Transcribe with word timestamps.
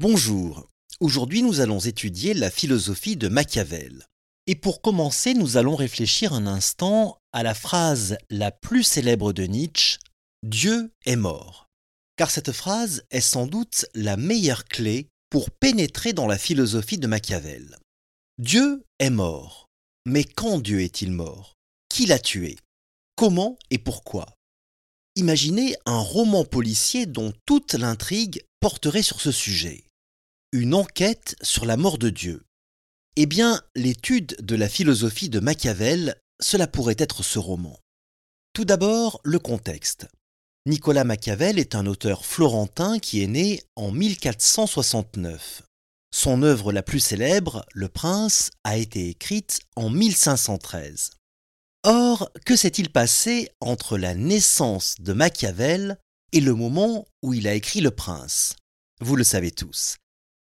Bonjour. 0.00 0.68
Aujourd'hui, 1.00 1.42
nous 1.42 1.58
allons 1.58 1.80
étudier 1.80 2.32
la 2.32 2.52
philosophie 2.52 3.16
de 3.16 3.26
Machiavel. 3.26 4.06
Et 4.46 4.54
pour 4.54 4.80
commencer, 4.80 5.34
nous 5.34 5.56
allons 5.56 5.74
réfléchir 5.74 6.32
un 6.32 6.46
instant 6.46 7.18
à 7.32 7.42
la 7.42 7.52
phrase 7.52 8.16
la 8.30 8.52
plus 8.52 8.84
célèbre 8.84 9.32
de 9.32 9.42
Nietzsche 9.42 9.98
Dieu 10.44 10.92
est 11.04 11.16
mort. 11.16 11.66
Car 12.14 12.30
cette 12.30 12.52
phrase 12.52 13.02
est 13.10 13.20
sans 13.20 13.48
doute 13.48 13.86
la 13.92 14.16
meilleure 14.16 14.66
clé 14.66 15.08
pour 15.30 15.50
pénétrer 15.50 16.12
dans 16.12 16.28
la 16.28 16.38
philosophie 16.38 16.98
de 16.98 17.08
Machiavel. 17.08 17.76
Dieu 18.38 18.84
est 19.00 19.10
mort. 19.10 19.66
Mais 20.06 20.22
quand 20.22 20.60
Dieu 20.60 20.80
est-il 20.80 21.10
mort? 21.10 21.54
Qui 21.88 22.06
l'a 22.06 22.20
tué? 22.20 22.56
Comment 23.16 23.58
et 23.70 23.78
pourquoi? 23.78 24.26
Imaginez 25.16 25.74
un 25.86 25.98
roman 25.98 26.44
policier 26.44 27.06
dont 27.06 27.32
toute 27.46 27.74
l'intrigue 27.74 28.44
porterait 28.60 29.02
sur 29.02 29.20
ce 29.20 29.32
sujet 29.32 29.87
une 30.52 30.74
enquête 30.74 31.36
sur 31.42 31.66
la 31.66 31.76
mort 31.76 31.98
de 31.98 32.08
Dieu. 32.08 32.42
Eh 33.16 33.26
bien, 33.26 33.60
l'étude 33.74 34.36
de 34.40 34.56
la 34.56 34.68
philosophie 34.68 35.28
de 35.28 35.40
Machiavel, 35.40 36.16
cela 36.40 36.66
pourrait 36.66 36.96
être 36.98 37.22
ce 37.22 37.38
roman. 37.38 37.78
Tout 38.54 38.64
d'abord, 38.64 39.20
le 39.24 39.38
contexte. 39.38 40.06
Nicolas 40.64 41.04
Machiavel 41.04 41.58
est 41.58 41.74
un 41.74 41.86
auteur 41.86 42.24
florentin 42.24 42.98
qui 42.98 43.22
est 43.22 43.26
né 43.26 43.62
en 43.76 43.90
1469. 43.90 45.62
Son 46.14 46.42
œuvre 46.42 46.72
la 46.72 46.82
plus 46.82 47.00
célèbre, 47.00 47.66
Le 47.74 47.88
Prince, 47.88 48.50
a 48.64 48.78
été 48.78 49.10
écrite 49.10 49.60
en 49.76 49.90
1513. 49.90 51.10
Or, 51.84 52.30
que 52.46 52.56
s'est-il 52.56 52.90
passé 52.90 53.50
entre 53.60 53.98
la 53.98 54.14
naissance 54.14 54.94
de 54.98 55.12
Machiavel 55.12 55.98
et 56.32 56.40
le 56.40 56.54
moment 56.54 57.06
où 57.22 57.34
il 57.34 57.46
a 57.46 57.54
écrit 57.54 57.82
Le 57.82 57.90
Prince? 57.90 58.56
Vous 59.00 59.14
le 59.14 59.24
savez 59.24 59.50
tous 59.50 59.98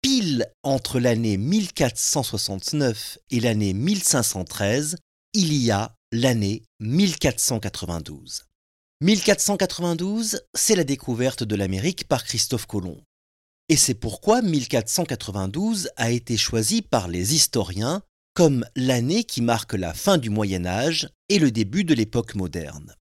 pile 0.03 0.51
entre 0.63 0.99
l'année 0.99 1.37
1469 1.37 3.17
et 3.31 3.39
l'année 3.39 3.73
1513, 3.73 4.97
il 5.33 5.53
y 5.53 5.71
a 5.71 5.95
l'année 6.11 6.63
1492. 6.81 8.43
1492, 9.01 10.41
c'est 10.53 10.75
la 10.75 10.83
découverte 10.83 11.43
de 11.43 11.55
l'Amérique 11.55 12.07
par 12.07 12.25
Christophe 12.25 12.67
Colomb. 12.67 13.01
Et 13.69 13.77
c'est 13.77 13.93
pourquoi 13.93 14.41
1492 14.41 15.89
a 15.95 16.11
été 16.11 16.35
choisi 16.35 16.81
par 16.81 17.07
les 17.07 17.33
historiens 17.33 18.03
comme 18.33 18.65
l'année 18.75 19.23
qui 19.23 19.41
marque 19.41 19.73
la 19.73 19.93
fin 19.93 20.17
du 20.17 20.29
Moyen 20.29 20.65
Âge 20.65 21.09
et 21.29 21.39
le 21.39 21.49
début 21.49 21.85
de 21.85 21.93
l'époque 21.93 22.35
moderne. 22.35 22.93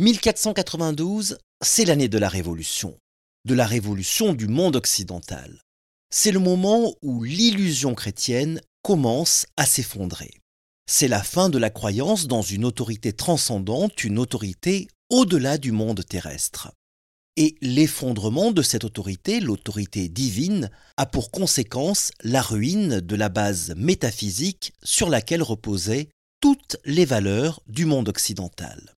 1492, 0.00 1.38
c'est 1.64 1.84
l'année 1.84 2.08
de 2.08 2.18
la 2.18 2.28
Révolution, 2.28 2.98
de 3.44 3.54
la 3.54 3.66
révolution 3.66 4.34
du 4.34 4.48
monde 4.48 4.74
occidental 4.74 5.63
c'est 6.16 6.30
le 6.30 6.38
moment 6.38 6.94
où 7.02 7.24
l'illusion 7.24 7.96
chrétienne 7.96 8.60
commence 8.82 9.46
à 9.56 9.66
s'effondrer. 9.66 10.30
C'est 10.88 11.08
la 11.08 11.24
fin 11.24 11.48
de 11.48 11.58
la 11.58 11.70
croyance 11.70 12.28
dans 12.28 12.40
une 12.40 12.64
autorité 12.64 13.12
transcendante, 13.12 14.04
une 14.04 14.20
autorité 14.20 14.86
au-delà 15.10 15.58
du 15.58 15.72
monde 15.72 16.06
terrestre. 16.06 16.70
Et 17.36 17.56
l'effondrement 17.60 18.52
de 18.52 18.62
cette 18.62 18.84
autorité, 18.84 19.40
l'autorité 19.40 20.08
divine, 20.08 20.70
a 20.96 21.04
pour 21.04 21.32
conséquence 21.32 22.12
la 22.22 22.42
ruine 22.42 23.00
de 23.00 23.16
la 23.16 23.28
base 23.28 23.74
métaphysique 23.76 24.72
sur 24.84 25.10
laquelle 25.10 25.42
reposaient 25.42 26.10
toutes 26.40 26.76
les 26.84 27.06
valeurs 27.06 27.60
du 27.66 27.86
monde 27.86 28.08
occidental. 28.08 28.94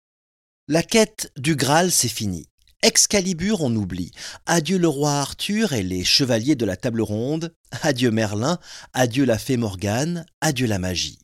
La 0.68 0.82
quête 0.82 1.32
du 1.38 1.56
Graal, 1.56 1.90
c'est 1.90 2.08
fini. 2.08 2.44
Excalibur, 2.86 3.62
on 3.62 3.74
oublie. 3.74 4.12
Adieu 4.46 4.78
le 4.78 4.86
roi 4.86 5.14
Arthur 5.14 5.72
et 5.72 5.82
les 5.82 6.04
chevaliers 6.04 6.54
de 6.54 6.64
la 6.64 6.76
table 6.76 7.00
ronde. 7.00 7.52
Adieu 7.82 8.12
Merlin. 8.12 8.60
Adieu 8.92 9.24
la 9.24 9.38
fée 9.38 9.56
Morgane. 9.56 10.24
Adieu 10.40 10.68
la 10.68 10.78
magie. 10.78 11.18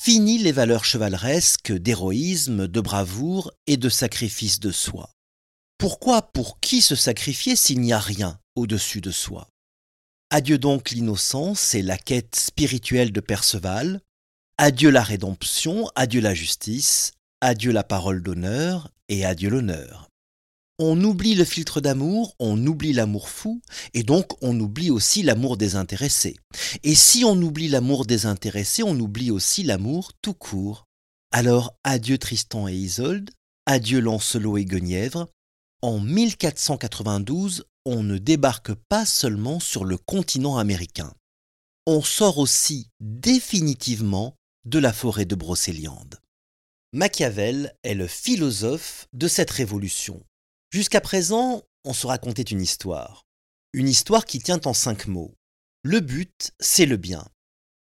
Fini 0.00 0.38
les 0.38 0.52
valeurs 0.52 0.84
chevaleresques 0.84 1.72
d'héroïsme, 1.72 2.68
de 2.68 2.80
bravoure 2.80 3.50
et 3.66 3.76
de 3.76 3.88
sacrifice 3.88 4.60
de 4.60 4.70
soi. 4.70 5.10
Pourquoi, 5.78 6.30
pour 6.30 6.60
qui 6.60 6.80
se 6.80 6.94
sacrifier 6.94 7.56
s'il 7.56 7.80
n'y 7.80 7.92
a 7.92 7.98
rien 7.98 8.38
au-dessus 8.54 9.00
de 9.00 9.10
soi? 9.10 9.48
Adieu 10.30 10.58
donc 10.58 10.92
l'innocence 10.92 11.74
et 11.74 11.82
la 11.82 11.98
quête 11.98 12.36
spirituelle 12.36 13.10
de 13.10 13.20
Perceval. 13.20 14.00
Adieu 14.58 14.90
la 14.90 15.02
rédemption, 15.02 15.90
adieu 15.96 16.20
la 16.20 16.34
justice, 16.34 17.14
adieu 17.40 17.72
la 17.72 17.82
parole 17.82 18.22
d'honneur 18.22 18.92
et 19.08 19.24
adieu 19.24 19.50
l'honneur 19.50 20.09
on 20.82 21.04
oublie 21.04 21.34
le 21.34 21.44
filtre 21.44 21.82
d'amour, 21.82 22.34
on 22.38 22.66
oublie 22.66 22.94
l'amour 22.94 23.28
fou, 23.28 23.60
et 23.92 24.02
donc 24.02 24.32
on 24.42 24.58
oublie 24.58 24.90
aussi 24.90 25.22
l'amour 25.22 25.58
désintéressé. 25.58 26.36
Et 26.82 26.94
si 26.94 27.22
on 27.22 27.36
oublie 27.36 27.68
l'amour 27.68 28.06
désintéressé, 28.06 28.82
on 28.82 28.98
oublie 28.98 29.30
aussi 29.30 29.62
l'amour 29.62 30.12
tout 30.22 30.32
court. 30.32 30.86
Alors 31.32 31.74
adieu 31.84 32.16
Tristan 32.16 32.66
et 32.66 32.74
Isolde, 32.74 33.28
adieu 33.66 34.00
Lancelot 34.00 34.56
et 34.56 34.64
Guenièvre. 34.64 35.28
En 35.82 36.00
1492, 36.00 37.64
on 37.84 38.02
ne 38.02 38.16
débarque 38.16 38.72
pas 38.72 39.04
seulement 39.04 39.60
sur 39.60 39.84
le 39.84 39.98
continent 39.98 40.56
américain. 40.56 41.12
On 41.86 42.00
sort 42.00 42.38
aussi 42.38 42.88
définitivement 43.00 44.34
de 44.64 44.78
la 44.78 44.94
forêt 44.94 45.26
de 45.26 45.34
Brocéliande. 45.34 46.20
Machiavel 46.94 47.74
est 47.82 47.94
le 47.94 48.06
philosophe 48.06 49.08
de 49.12 49.28
cette 49.28 49.50
révolution. 49.50 50.24
Jusqu'à 50.70 51.00
présent, 51.00 51.64
on 51.84 51.92
se 51.92 52.06
racontait 52.06 52.42
une 52.42 52.60
histoire. 52.60 53.26
Une 53.72 53.88
histoire 53.88 54.24
qui 54.24 54.38
tient 54.38 54.60
en 54.66 54.72
cinq 54.72 55.08
mots. 55.08 55.34
Le 55.82 55.98
but, 55.98 56.52
c'est 56.60 56.86
le 56.86 56.96
bien. 56.96 57.26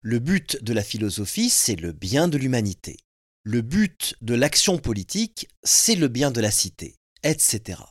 Le 0.02 0.20
but 0.20 0.64
de 0.64 0.72
la 0.72 0.84
philosophie, 0.84 1.50
c'est 1.50 1.76
le 1.76 1.92
bien 1.92 2.30
de 2.30 2.38
l'humanité. 2.38 2.96
Le 3.44 3.62
but 3.62 4.16
de 4.22 4.36
l'action 4.36 4.78
politique, 4.78 5.50
c'est 5.64 5.96
le 5.96 6.08
bien 6.08 6.32
de 6.32 6.40
la 6.40 6.50
cité, 6.50 6.96
etc. 7.24 7.82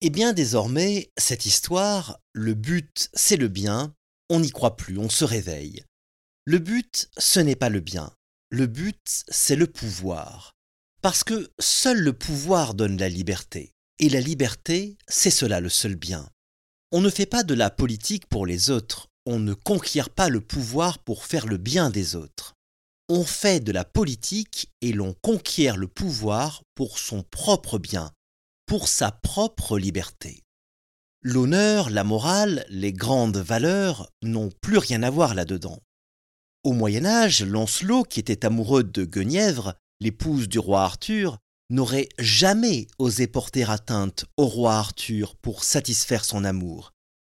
Et 0.00 0.08
bien 0.08 0.32
désormais, 0.32 1.12
cette 1.18 1.44
histoire, 1.44 2.18
le 2.32 2.54
but, 2.54 3.10
c'est 3.12 3.36
le 3.36 3.48
bien, 3.48 3.94
on 4.30 4.40
n'y 4.40 4.50
croit 4.50 4.76
plus, 4.76 4.96
on 4.96 5.10
se 5.10 5.24
réveille. 5.26 5.84
Le 6.46 6.58
but, 6.58 7.10
ce 7.18 7.40
n'est 7.40 7.56
pas 7.56 7.68
le 7.68 7.80
bien. 7.80 8.10
Le 8.48 8.66
but, 8.66 9.24
c'est 9.28 9.56
le 9.56 9.66
pouvoir. 9.66 10.56
Parce 11.02 11.24
que 11.24 11.52
seul 11.58 12.00
le 12.00 12.14
pouvoir 12.14 12.72
donne 12.72 12.96
la 12.96 13.10
liberté. 13.10 13.73
Et 13.98 14.08
la 14.08 14.20
liberté, 14.20 14.98
c'est 15.08 15.30
cela 15.30 15.60
le 15.60 15.68
seul 15.68 15.94
bien. 15.94 16.28
On 16.92 17.00
ne 17.00 17.10
fait 17.10 17.26
pas 17.26 17.42
de 17.42 17.54
la 17.54 17.70
politique 17.70 18.26
pour 18.26 18.46
les 18.46 18.70
autres, 18.70 19.08
on 19.26 19.38
ne 19.38 19.54
conquiert 19.54 20.10
pas 20.10 20.28
le 20.28 20.40
pouvoir 20.40 20.98
pour 20.98 21.24
faire 21.24 21.46
le 21.46 21.56
bien 21.56 21.90
des 21.90 22.14
autres. 22.14 22.54
On 23.08 23.24
fait 23.24 23.60
de 23.60 23.72
la 23.72 23.84
politique 23.84 24.70
et 24.80 24.92
l'on 24.92 25.14
conquiert 25.14 25.76
le 25.76 25.88
pouvoir 25.88 26.62
pour 26.74 26.98
son 26.98 27.22
propre 27.22 27.78
bien, 27.78 28.10
pour 28.66 28.88
sa 28.88 29.12
propre 29.12 29.78
liberté. 29.78 30.42
L'honneur, 31.22 31.88
la 31.90 32.04
morale, 32.04 32.66
les 32.68 32.92
grandes 32.92 33.38
valeurs 33.38 34.10
n'ont 34.22 34.50
plus 34.60 34.78
rien 34.78 35.02
à 35.02 35.10
voir 35.10 35.34
là-dedans. 35.34 35.80
Au 36.64 36.72
Moyen 36.72 37.06
Âge, 37.06 37.42
Lancelot, 37.44 38.04
qui 38.04 38.20
était 38.20 38.44
amoureux 38.44 38.84
de 38.84 39.04
Guenièvre, 39.04 39.74
l'épouse 40.00 40.48
du 40.48 40.58
roi 40.58 40.82
Arthur, 40.82 41.38
n'aurait 41.70 42.08
jamais 42.18 42.86
osé 42.98 43.26
porter 43.26 43.70
atteinte 43.70 44.24
au 44.36 44.46
roi 44.46 44.74
Arthur 44.74 45.36
pour 45.36 45.64
satisfaire 45.64 46.24
son 46.24 46.44
amour. 46.44 46.92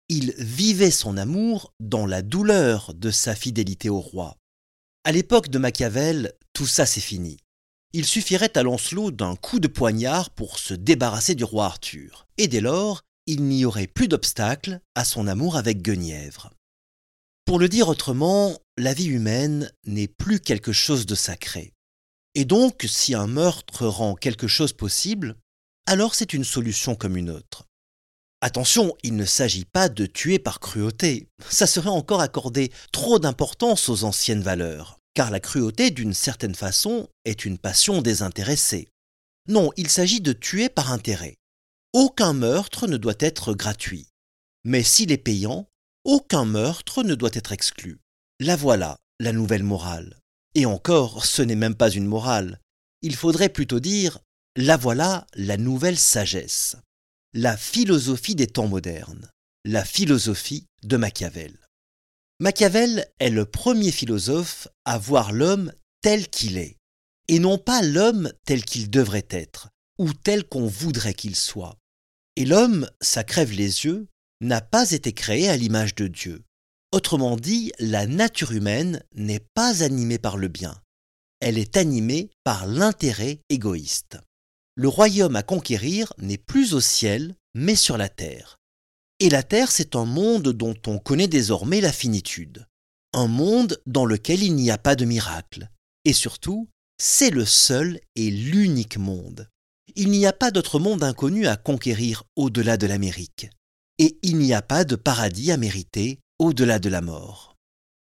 Il 0.09 0.35
vivait 0.39 0.91
son 0.91 1.17
amour 1.17 1.73
dans 1.81 2.07
la 2.07 2.23
douleur 2.23 2.95
de 2.95 3.11
sa 3.11 3.35
fidélité 3.35 3.89
au 3.89 4.01
roi. 4.01 4.37
À 5.05 5.13
l'époque 5.13 5.49
de 5.49 5.59
Machiavel, 5.59 6.33
tout 6.53 6.67
ça 6.67 6.87
c'est 6.87 7.01
fini. 7.01 7.39
Il 7.93 8.05
suffirait 8.05 8.57
à 8.59 8.63
Lancelot 8.63 9.11
d'un 9.11 9.37
coup 9.37 9.61
de 9.61 9.69
poignard 9.69 10.31
pour 10.31 10.59
se 10.59 10.75
débarrasser 10.75 11.35
du 11.35 11.45
roi 11.45 11.67
Arthur, 11.67 12.27
et 12.37 12.49
dès 12.49 12.61
lors, 12.61 13.03
il 13.27 13.45
n'y 13.45 13.65
aurait 13.65 13.87
plus 13.87 14.09
d'obstacle 14.09 14.81
à 14.95 15.05
son 15.05 15.27
amour 15.27 15.57
avec 15.57 15.83
Guenièvre. 15.83 16.51
Pour 17.45 17.59
le 17.59 17.69
dire 17.69 17.89
autrement, 17.89 18.59
la 18.77 18.93
vie 18.93 19.07
humaine 19.07 19.71
n'est 19.85 20.09
plus 20.09 20.41
quelque 20.41 20.73
chose 20.73 21.07
de 21.07 21.15
sacré. 21.15 21.76
Et 22.39 22.45
donc, 22.45 22.85
si 22.87 23.15
un 23.15 23.27
meurtre 23.27 23.87
rend 23.87 24.15
quelque 24.15 24.47
chose 24.47 24.75
possible, 24.75 25.37
alors 25.87 26.15
c'est 26.15 26.35
une 26.35 26.45
solution 26.45 26.95
comme 26.95 27.17
une 27.17 27.31
autre. 27.31 27.65
Attention, 28.43 28.95
il 29.03 29.17
ne 29.17 29.25
s'agit 29.25 29.65
pas 29.65 29.89
de 29.89 30.05
tuer 30.05 30.39
par 30.39 30.61
cruauté. 30.61 31.31
Ça 31.49 31.67
serait 31.67 31.89
encore 31.89 32.21
accorder 32.21 32.71
trop 32.93 33.19
d'importance 33.19 33.89
aux 33.89 34.05
anciennes 34.05 34.43
valeurs, 34.43 34.99
car 35.15 35.31
la 35.31 35.41
cruauté, 35.41 35.91
d'une 35.91 36.13
certaine 36.13 36.55
façon, 36.55 37.09
est 37.25 37.47
une 37.47 37.57
passion 37.57 38.03
désintéressée. 38.03 38.91
Non, 39.49 39.71
il 39.79 39.89
s'agit 39.89 40.21
de 40.21 40.35
tuer 40.35 40.69
par 40.69 40.93
intérêt. 40.93 41.37
Aucun 41.95 42.35
meurtre 42.35 42.87
ne 42.87 42.99
doit 42.99 43.15
être 43.19 43.55
gratuit. 43.55 44.09
Mais 44.63 44.83
s'il 44.83 45.11
est 45.11 45.17
payant, 45.17 45.71
aucun 46.05 46.45
meurtre 46.45 47.03
ne 47.03 47.15
doit 47.15 47.31
être 47.33 47.53
exclu. 47.53 47.99
La 48.41 48.57
voilà, 48.57 48.99
la 49.21 49.33
nouvelle 49.33 49.65
morale. 49.65 50.21
Et 50.57 50.65
encore, 50.65 51.27
ce 51.27 51.43
n'est 51.43 51.55
même 51.55 51.75
pas 51.75 51.91
une 51.91 52.07
morale. 52.07 52.61
Il 53.03 53.15
faudrait 53.15 53.51
plutôt 53.51 53.79
dire 53.79 54.21
la 54.57 54.79
voilà 54.79 55.27
la 55.35 55.59
nouvelle 55.59 55.99
sagesse, 55.99 56.77
la 57.35 57.59
philosophie 57.59 58.35
des 58.35 58.47
temps 58.47 58.67
modernes, 58.67 59.31
la 59.67 59.85
philosophie 59.85 60.65
de 60.83 60.97
Machiavel. 60.97 61.55
Machiavel 62.41 63.07
est 63.19 63.29
le 63.29 63.45
premier 63.45 63.93
philosophe 63.93 64.67
à 64.87 64.97
voir 64.97 65.31
l'homme 65.31 65.75
tel 66.01 66.27
qu'il 66.27 66.57
est, 66.57 66.79
et 67.29 67.39
non 67.39 67.59
pas 67.59 67.83
l'homme 67.83 68.33
tel 68.47 68.65
qu'il 68.65 68.89
devrait 68.89 69.29
être, 69.29 69.69
ou 69.99 70.15
tel 70.15 70.49
qu'on 70.49 70.67
voudrait 70.67 71.13
qu'il 71.13 71.37
soit. 71.37 71.77
Et 72.37 72.47
l'homme, 72.47 72.89
ça 73.03 73.25
crève 73.25 73.53
les 73.53 73.85
yeux, 73.85 74.09
n'a 74.41 74.63
pas 74.63 74.93
été 74.93 75.13
créé 75.13 75.51
à 75.51 75.57
l'image 75.59 75.95
de 75.95 76.07
Dieu. 76.07 76.45
Autrement 76.93 77.37
dit, 77.37 77.73
la 77.79 78.07
nature 78.07 78.53
humaine 78.53 79.03
n'est 79.15 79.45
pas 79.55 79.83
animée 79.83 80.19
par 80.19 80.37
le 80.37 80.49
bien, 80.49 80.81
elle 81.41 81.59
est 81.59 81.77
animée 81.77 82.31
par 82.45 82.67
l'intérêt 82.67 83.41
égoïste. 83.51 84.19
Le 84.75 84.89
royaume 84.89 85.37
à 85.37 85.43
conquérir 85.43 86.13
n'est 86.19 86.39
plus 86.39 86.75
au 86.75 86.81
ciel, 86.81 87.35
mais 87.55 87.77
sur 87.77 87.97
la 87.97 88.09
terre. 88.09 88.59
Et 89.21 89.31
la 89.31 89.43
terre, 89.43 89.71
c'est 89.71 89.97
un 89.97 90.05
monde 90.05 90.49
dont 90.49 90.77
on 90.87 90.99
connaît 90.99 91.29
désormais 91.29 91.81
la 91.81 91.93
finitude. 91.93 92.67
Un 93.15 93.29
monde 93.29 93.81
dans 93.87 94.05
lequel 94.05 94.43
il 94.43 94.55
n'y 94.55 94.71
a 94.71 94.79
pas 94.79 94.95
de 94.95 95.05
miracle. 95.05 95.71
Et 96.05 96.13
surtout, 96.13 96.69
c'est 96.99 97.31
le 97.31 97.45
seul 97.45 98.01
et 98.15 98.31
l'unique 98.31 98.99
monde. 98.99 99.49
Il 99.95 100.11
n'y 100.11 100.27
a 100.27 100.33
pas 100.33 100.51
d'autre 100.51 100.79
monde 100.79 101.03
inconnu 101.03 101.47
à 101.47 101.57
conquérir 101.57 102.25
au-delà 102.37 102.77
de 102.77 102.87
l'Amérique. 102.87 103.49
Et 103.99 104.19
il 104.23 104.37
n'y 104.37 104.53
a 104.53 104.61
pas 104.61 104.85
de 104.85 104.97
paradis 104.97 105.51
à 105.51 105.57
mériter 105.57 106.21
au-delà 106.39 106.79
de 106.79 106.89
la 106.89 107.01
mort. 107.01 107.57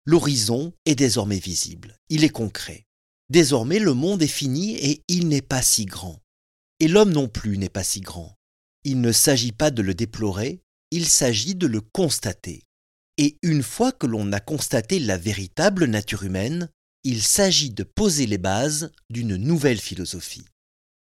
L'horizon 0.05 0.73
est 0.85 0.95
désormais 0.95 1.39
visible, 1.39 1.97
il 2.09 2.23
est 2.23 2.29
concret. 2.29 2.85
Désormais 3.29 3.79
le 3.79 3.93
monde 3.93 4.21
est 4.21 4.27
fini 4.27 4.75
et 4.75 5.03
il 5.07 5.27
n'est 5.27 5.41
pas 5.41 5.61
si 5.61 5.85
grand. 5.85 6.21
Et 6.79 6.87
l'homme 6.87 7.11
non 7.11 7.27
plus 7.27 7.57
n'est 7.57 7.69
pas 7.69 7.83
si 7.83 7.99
grand. 8.01 8.35
Il 8.83 9.01
ne 9.01 9.11
s'agit 9.11 9.51
pas 9.51 9.69
de 9.69 9.81
le 9.81 9.93
déplorer, 9.93 10.61
il 10.91 11.07
s'agit 11.07 11.55
de 11.55 11.67
le 11.67 11.81
constater. 11.81 12.63
Et 13.17 13.37
une 13.41 13.63
fois 13.63 13.91
que 13.91 14.07
l'on 14.07 14.31
a 14.31 14.39
constaté 14.39 14.99
la 14.99 15.17
véritable 15.17 15.85
nature 15.85 16.23
humaine, 16.23 16.69
il 17.03 17.21
s'agit 17.21 17.71
de 17.71 17.83
poser 17.83 18.27
les 18.27 18.37
bases 18.37 18.91
d'une 19.09 19.35
nouvelle 19.35 19.79
philosophie. 19.79 20.45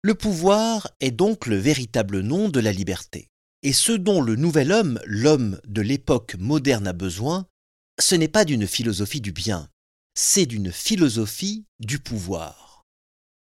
Le 0.02 0.14
pouvoir 0.14 0.88
est 1.00 1.10
donc 1.10 1.46
le 1.46 1.56
véritable 1.56 2.20
nom 2.20 2.48
de 2.48 2.60
la 2.60 2.72
liberté. 2.72 3.30
Et 3.64 3.72
ce 3.72 3.92
dont 3.92 4.20
le 4.20 4.36
nouvel 4.36 4.70
homme, 4.72 5.00
l'homme 5.06 5.58
de 5.66 5.80
l'époque 5.80 6.36
moderne 6.38 6.86
a 6.86 6.92
besoin, 6.92 7.46
ce 7.98 8.14
n'est 8.14 8.28
pas 8.28 8.44
d'une 8.44 8.66
philosophie 8.66 9.22
du 9.22 9.32
bien, 9.32 9.70
c'est 10.14 10.44
d'une 10.44 10.70
philosophie 10.70 11.64
du 11.80 11.98
pouvoir. 11.98 12.84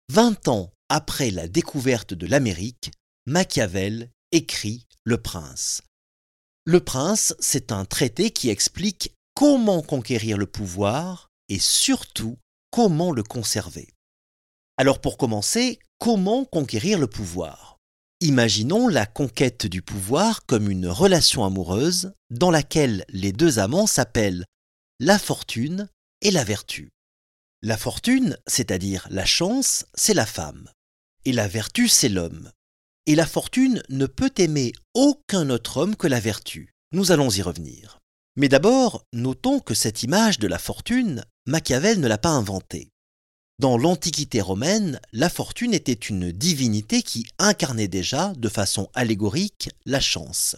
Vingt 0.08 0.46
ans 0.46 0.72
après 0.88 1.32
la 1.32 1.48
découverte 1.48 2.14
de 2.14 2.28
l'Amérique, 2.28 2.92
Machiavel 3.26 4.10
écrit 4.30 4.86
Le 5.02 5.20
Prince. 5.20 5.82
Le 6.66 6.78
Prince, 6.78 7.34
c'est 7.40 7.72
un 7.72 7.84
traité 7.84 8.30
qui 8.30 8.48
explique 8.48 9.12
comment 9.34 9.82
conquérir 9.82 10.38
le 10.38 10.46
pouvoir 10.46 11.30
et 11.48 11.58
surtout 11.58 12.38
comment 12.70 13.10
le 13.10 13.24
conserver. 13.24 13.88
Alors 14.76 15.00
pour 15.00 15.16
commencer, 15.16 15.80
comment 15.98 16.44
conquérir 16.44 17.00
le 17.00 17.08
pouvoir? 17.08 17.80
Imaginons 18.22 18.86
la 18.86 19.04
conquête 19.04 19.66
du 19.66 19.82
pouvoir 19.82 20.46
comme 20.46 20.70
une 20.70 20.86
relation 20.86 21.44
amoureuse 21.44 22.12
dans 22.30 22.52
laquelle 22.52 23.04
les 23.08 23.32
deux 23.32 23.58
amants 23.58 23.88
s'appellent 23.88 24.44
la 25.00 25.18
fortune 25.18 25.88
et 26.20 26.30
la 26.30 26.44
vertu. 26.44 26.90
La 27.62 27.76
fortune, 27.76 28.38
c'est-à-dire 28.46 29.08
la 29.10 29.24
chance, 29.24 29.86
c'est 29.96 30.14
la 30.14 30.24
femme, 30.24 30.70
et 31.24 31.32
la 31.32 31.48
vertu, 31.48 31.88
c'est 31.88 32.08
l'homme. 32.08 32.52
Et 33.06 33.16
la 33.16 33.26
fortune 33.26 33.82
ne 33.88 34.06
peut 34.06 34.32
aimer 34.36 34.70
aucun 34.94 35.50
autre 35.50 35.78
homme 35.78 35.96
que 35.96 36.06
la 36.06 36.20
vertu. 36.20 36.70
Nous 36.92 37.10
allons 37.10 37.28
y 37.28 37.42
revenir. 37.42 37.98
Mais 38.36 38.48
d'abord, 38.48 39.04
notons 39.12 39.58
que 39.58 39.74
cette 39.74 40.04
image 40.04 40.38
de 40.38 40.46
la 40.46 40.60
fortune, 40.60 41.24
Machiavel 41.48 41.98
ne 41.98 42.06
l'a 42.06 42.18
pas 42.18 42.28
inventée. 42.28 42.91
Dans 43.58 43.76
l'Antiquité 43.76 44.40
romaine, 44.40 45.00
la 45.12 45.28
fortune 45.28 45.74
était 45.74 45.92
une 45.92 46.32
divinité 46.32 47.02
qui 47.02 47.26
incarnait 47.38 47.88
déjà, 47.88 48.32
de 48.36 48.48
façon 48.48 48.90
allégorique, 48.94 49.70
la 49.86 50.00
chance. 50.00 50.56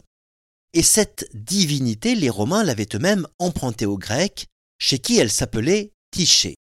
Et 0.72 0.82
cette 0.82 1.28
divinité, 1.34 2.14
les 2.14 2.30
Romains 2.30 2.64
l'avaient 2.64 2.88
eux-mêmes 2.94 3.26
empruntée 3.38 3.86
aux 3.86 3.98
Grecs, 3.98 4.46
chez 4.78 4.98
qui 4.98 5.18
elle 5.18 5.30
s'appelait 5.30 5.92
Tyché. 6.10 6.56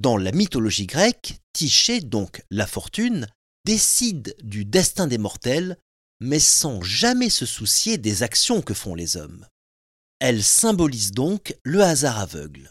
Dans 0.00 0.16
la 0.16 0.32
mythologie 0.32 0.86
grecque, 0.86 1.38
Tyché, 1.52 2.00
donc 2.00 2.42
la 2.50 2.66
fortune, 2.66 3.28
décide 3.64 4.34
du 4.42 4.64
destin 4.64 5.06
des 5.06 5.18
mortels, 5.18 5.76
mais 6.20 6.40
sans 6.40 6.82
jamais 6.82 7.30
se 7.30 7.46
soucier 7.46 7.98
des 7.98 8.22
actions 8.22 8.62
que 8.62 8.74
font 8.74 8.94
les 8.94 9.16
hommes. 9.16 9.46
Elle 10.18 10.42
symbolise 10.42 11.12
donc 11.12 11.54
le 11.64 11.82
hasard 11.82 12.18
aveugle. 12.18 12.70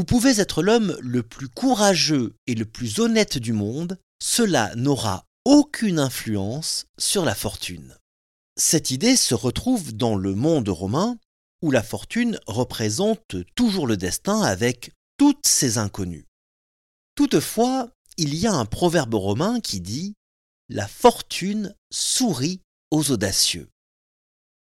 Vous 0.00 0.06
pouvez 0.06 0.40
être 0.40 0.62
l'homme 0.62 0.96
le 1.02 1.22
plus 1.22 1.50
courageux 1.50 2.34
et 2.46 2.54
le 2.54 2.64
plus 2.64 3.00
honnête 3.00 3.36
du 3.36 3.52
monde, 3.52 3.98
cela 4.18 4.74
n'aura 4.74 5.26
aucune 5.44 5.98
influence 5.98 6.86
sur 6.96 7.22
la 7.26 7.34
fortune. 7.34 7.98
Cette 8.56 8.90
idée 8.92 9.14
se 9.14 9.34
retrouve 9.34 9.92
dans 9.92 10.16
le 10.16 10.34
monde 10.34 10.70
romain, 10.70 11.18
où 11.60 11.70
la 11.70 11.82
fortune 11.82 12.40
représente 12.46 13.36
toujours 13.54 13.86
le 13.86 13.98
destin 13.98 14.40
avec 14.40 14.92
toutes 15.18 15.46
ses 15.46 15.76
inconnues. 15.76 16.26
Toutefois, 17.14 17.90
il 18.16 18.34
y 18.34 18.46
a 18.46 18.54
un 18.54 18.64
proverbe 18.64 19.16
romain 19.16 19.60
qui 19.60 19.82
dit⁇ 19.82 20.14
La 20.74 20.88
fortune 20.88 21.74
sourit 21.92 22.62
aux 22.90 23.10
audacieux⁇ 23.10 23.64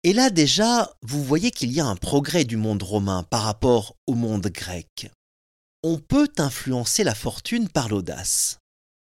et 0.04 0.12
là 0.12 0.30
déjà, 0.30 0.94
vous 1.02 1.24
voyez 1.24 1.50
qu'il 1.50 1.72
y 1.72 1.80
a 1.80 1.86
un 1.86 1.96
progrès 1.96 2.44
du 2.44 2.56
monde 2.56 2.82
romain 2.82 3.24
par 3.24 3.42
rapport 3.42 3.96
au 4.06 4.14
monde 4.14 4.46
grec. 4.46 5.10
On 5.82 5.98
peut 5.98 6.30
influencer 6.38 7.04
la 7.04 7.14
fortune 7.14 7.68
par 7.68 7.88
l'audace. 7.88 8.58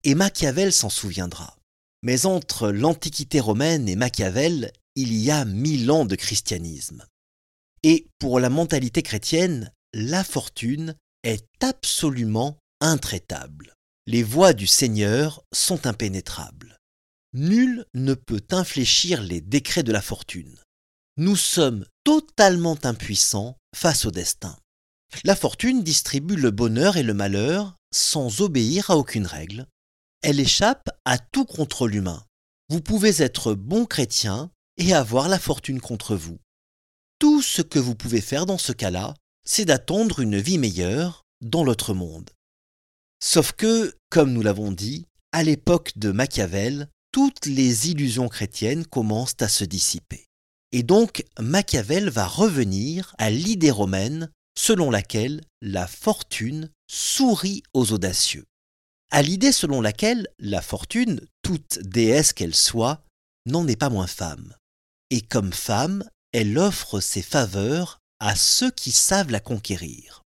Et 0.03 0.15
Machiavel 0.15 0.71
s'en 0.71 0.89
souviendra. 0.89 1.57
Mais 2.03 2.25
entre 2.25 2.69
l'Antiquité 2.69 3.39
romaine 3.39 3.87
et 3.89 3.95
Machiavel, 3.95 4.71
il 4.95 5.13
y 5.13 5.31
a 5.31 5.45
mille 5.45 5.89
ans 5.91 6.05
de 6.05 6.15
christianisme. 6.15 7.05
Et 7.83 8.07
pour 8.19 8.39
la 8.39 8.49
mentalité 8.49 9.01
chrétienne, 9.01 9.71
la 9.93 10.23
fortune 10.23 10.95
est 11.23 11.47
absolument 11.61 12.57
intraitable. 12.79 13.73
Les 14.07 14.23
voies 14.23 14.53
du 14.53 14.67
Seigneur 14.67 15.43
sont 15.53 15.87
impénétrables. 15.87 16.77
Nul 17.33 17.85
ne 17.93 18.13
peut 18.13 18.43
infléchir 18.51 19.21
les 19.23 19.41
décrets 19.41 19.83
de 19.83 19.91
la 19.91 20.01
fortune 20.01 20.61
nous 21.17 21.35
sommes 21.35 21.85
totalement 22.03 22.77
impuissants 22.83 23.57
face 23.75 24.05
au 24.05 24.11
destin. 24.11 24.57
La 25.23 25.35
fortune 25.35 25.83
distribue 25.83 26.35
le 26.35 26.51
bonheur 26.51 26.97
et 26.97 27.03
le 27.03 27.13
malheur 27.13 27.75
sans 27.93 28.41
obéir 28.41 28.89
à 28.89 28.97
aucune 28.97 29.27
règle. 29.27 29.67
Elle 30.21 30.39
échappe 30.39 30.89
à 31.05 31.17
tout 31.17 31.45
contrôle 31.45 31.95
humain. 31.95 32.23
Vous 32.69 32.81
pouvez 32.81 33.21
être 33.21 33.53
bon 33.53 33.85
chrétien 33.85 34.51
et 34.77 34.93
avoir 34.93 35.27
la 35.27 35.39
fortune 35.39 35.81
contre 35.81 36.15
vous. 36.15 36.39
Tout 37.19 37.41
ce 37.41 37.61
que 37.61 37.79
vous 37.79 37.95
pouvez 37.95 38.21
faire 38.21 38.45
dans 38.45 38.57
ce 38.57 38.71
cas-là, 38.71 39.13
c'est 39.45 39.65
d'attendre 39.65 40.21
une 40.21 40.39
vie 40.39 40.57
meilleure 40.57 41.23
dans 41.41 41.63
l'autre 41.63 41.93
monde. 41.93 42.29
Sauf 43.23 43.51
que, 43.51 43.93
comme 44.09 44.33
nous 44.33 44.41
l'avons 44.41 44.71
dit, 44.71 45.05
à 45.31 45.43
l'époque 45.43 45.91
de 45.97 46.11
Machiavel, 46.11 46.87
toutes 47.11 47.45
les 47.45 47.89
illusions 47.89 48.29
chrétiennes 48.29 48.85
commencent 48.85 49.41
à 49.41 49.49
se 49.49 49.65
dissiper. 49.65 50.25
Et 50.71 50.83
donc 50.83 51.25
Machiavel 51.39 52.09
va 52.09 52.25
revenir 52.25 53.13
à 53.17 53.29
l'idée 53.29 53.71
romaine 53.71 54.31
selon 54.57 54.91
laquelle 54.91 55.41
la 55.61 55.87
fortune 55.87 56.69
sourit 56.87 57.63
aux 57.73 57.91
audacieux. 57.93 58.45
À 59.11 59.21
l'idée 59.21 59.51
selon 59.51 59.81
laquelle 59.81 60.27
la 60.39 60.61
fortune, 60.61 61.21
toute 61.41 61.79
déesse 61.79 62.33
qu'elle 62.33 62.55
soit, 62.55 63.03
n'en 63.45 63.67
est 63.67 63.75
pas 63.75 63.89
moins 63.89 64.07
femme. 64.07 64.55
Et 65.09 65.21
comme 65.21 65.51
femme, 65.51 66.03
elle 66.31 66.57
offre 66.57 66.99
ses 66.99 67.21
faveurs 67.21 67.99
à 68.19 68.35
ceux 68.35 68.71
qui 68.71 68.91
savent 68.91 69.31
la 69.31 69.39
conquérir. 69.39 70.21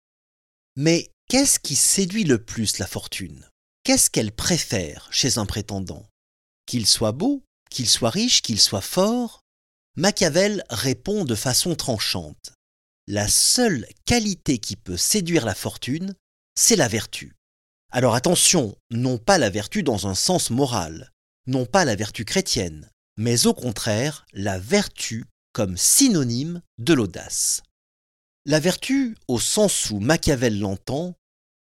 Mais 0.76 1.10
qu'est-ce 1.28 1.60
qui 1.60 1.76
séduit 1.76 2.24
le 2.24 2.42
plus 2.42 2.78
la 2.78 2.86
fortune? 2.86 3.46
Qu'est-ce 3.84 4.10
qu'elle 4.10 4.32
préfère 4.32 5.08
chez 5.12 5.38
un 5.38 5.46
prétendant? 5.46 6.08
Qu'il 6.66 6.86
soit 6.86 7.12
beau, 7.12 7.44
qu'il 7.70 7.88
soit 7.88 8.10
riche, 8.10 8.42
qu'il 8.42 8.60
soit 8.60 8.80
fort, 8.80 9.42
Machiavel 9.96 10.64
répond 10.70 11.24
de 11.24 11.34
façon 11.34 11.74
tranchante. 11.74 12.52
La 13.08 13.26
seule 13.26 13.86
qualité 14.04 14.58
qui 14.58 14.76
peut 14.76 14.96
séduire 14.96 15.44
la 15.44 15.56
fortune, 15.56 16.14
c'est 16.54 16.76
la 16.76 16.86
vertu. 16.86 17.34
Alors 17.90 18.14
attention, 18.14 18.76
non 18.90 19.18
pas 19.18 19.38
la 19.38 19.50
vertu 19.50 19.82
dans 19.82 20.06
un 20.06 20.14
sens 20.14 20.50
moral, 20.50 21.10
non 21.46 21.66
pas 21.66 21.84
la 21.84 21.96
vertu 21.96 22.24
chrétienne, 22.24 22.90
mais 23.16 23.46
au 23.46 23.54
contraire 23.54 24.24
la 24.32 24.58
vertu 24.58 25.24
comme 25.52 25.76
synonyme 25.76 26.62
de 26.78 26.94
l'audace. 26.94 27.62
La 28.46 28.60
vertu, 28.60 29.16
au 29.26 29.40
sens 29.40 29.90
où 29.90 29.98
Machiavel 29.98 30.58
l'entend, 30.58 31.14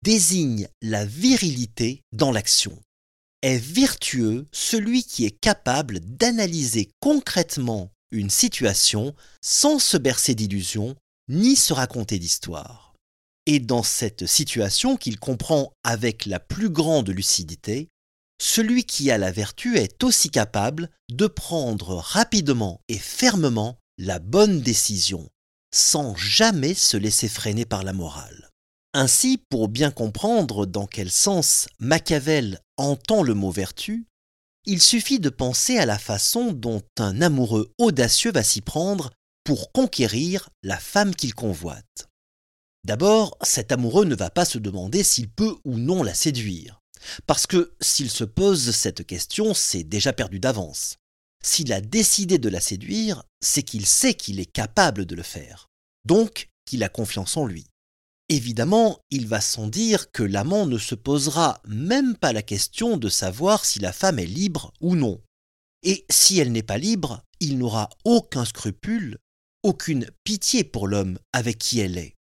désigne 0.04 0.68
la 0.82 1.06
virilité 1.06 2.04
dans 2.12 2.32
l'action. 2.32 2.78
Est 3.42 3.58
vertueux 3.58 4.46
celui 4.52 5.04
qui 5.04 5.26
est 5.26 5.40
capable 5.40 6.02
d'analyser 6.02 6.92
concrètement 7.00 7.92
une 8.12 8.30
situation 8.30 9.16
sans 9.42 9.80
se 9.80 9.98
bercer 9.98 10.36
d'illusions 10.36 10.96
ni 11.30 11.56
se 11.56 11.74
raconter 11.74 12.20
d'histoires. 12.20 12.94
Et 13.46 13.60
dans 13.60 13.84
cette 13.84 14.26
situation 14.26 14.98
qu'il 14.98 15.20
comprend 15.20 15.72
avec 15.84 16.26
la 16.26 16.40
plus 16.40 16.70
grande 16.70 17.10
lucidité, 17.10 17.88
celui 18.42 18.84
qui 18.84 19.12
a 19.12 19.18
la 19.18 19.32
vertu 19.32 19.78
est 19.78 20.04
aussi 20.04 20.30
capable 20.30 20.90
de 21.10 21.28
prendre 21.28 21.96
rapidement 21.96 22.82
et 22.88 22.98
fermement 22.98 23.78
la 23.98 24.20
bonne 24.20 24.62
décision, 24.62 25.30
sans 25.74 26.16
jamais 26.16 26.74
se 26.74 26.98
laisser 26.98 27.28
freiner 27.28 27.66
par 27.66 27.84
la 27.84 27.94
morale. 27.94 28.50
Ainsi, 28.94 29.44
pour 29.50 29.68
bien 29.68 29.92
comprendre 29.92 30.66
dans 30.66 30.88
quel 30.88 31.12
sens 31.12 31.68
Machiavel 31.80 32.60
entend 32.78 33.24
le 33.24 33.36
mot 33.36 33.52
vertu, 33.52 34.08
il 34.66 34.82
suffit 34.82 35.20
de 35.20 35.30
penser 35.30 35.78
à 35.78 35.86
la 35.86 36.00
façon 36.00 36.52
dont 36.52 36.82
un 36.98 37.22
amoureux 37.22 37.72
audacieux 37.78 38.32
va 38.32 38.44
s'y 38.44 38.62
prendre 38.62 39.12
pour 39.44 39.72
conquérir 39.72 40.50
la 40.64 40.78
femme 40.78 41.16
qu'il 41.16 41.34
convoite. 41.34 42.10
D'abord, 42.86 43.38
cet 43.42 43.72
amoureux 43.72 44.06
ne 44.06 44.16
va 44.16 44.30
pas 44.30 44.46
se 44.46 44.58
demander 44.58 45.04
s'il 45.04 45.30
peut 45.30 45.56
ou 45.66 45.78
non 45.78 46.04
la 46.04 46.14
séduire, 46.14 46.82
parce 47.28 47.48
que 47.48 47.74
s'il 47.82 48.10
se 48.10 48.24
pose 48.24 48.72
cette 48.72 49.06
question, 49.06 49.54
c'est 49.54 49.84
déjà 49.84 50.14
perdu 50.14 50.40
d'avance. 50.40 50.98
S'il 51.44 51.72
a 51.74 51.82
décidé 51.82 52.38
de 52.38 52.50
la 52.50 52.60
séduire, 52.60 53.24
c'est 53.42 53.64
qu'il 53.64 53.86
sait 53.86 54.14
qu'il 54.14 54.40
est 54.40 54.52
capable 54.52 55.06
de 55.06 55.16
le 55.16 55.24
faire, 55.24 55.68
donc 56.06 56.50
qu'il 56.66 56.84
a 56.84 56.90
confiance 56.90 57.38
en 57.38 57.46
lui. 57.46 57.66
Évidemment, 58.30 59.00
il 59.10 59.28
va 59.28 59.42
sans 59.42 59.68
dire 59.68 60.12
que 60.12 60.22
l'amant 60.22 60.68
ne 60.68 60.78
se 60.78 60.94
posera 60.94 61.62
même 61.68 62.16
pas 62.16 62.32
la 62.32 62.44
question 62.44 62.98
de 62.98 63.10
savoir 63.10 63.66
si 63.66 63.80
la 63.80 63.92
femme 63.92 64.20
est 64.20 64.28
libre 64.28 64.72
ou 64.82 64.96
non. 64.96 65.20
Et 65.82 66.06
si 66.12 66.40
elle 66.40 66.52
n'est 66.52 66.62
pas 66.62 66.78
libre, 66.78 67.24
il 67.40 67.58
n'aura 67.58 67.90
aucun 68.04 68.46
scrupule, 68.46 69.18
aucune 69.64 70.10
pitié 70.24 70.64
pour 70.64 70.88
l'homme 70.88 71.20
avec 71.34 71.58
qui 71.58 71.80
elle 71.80 71.98
est. 71.98 72.16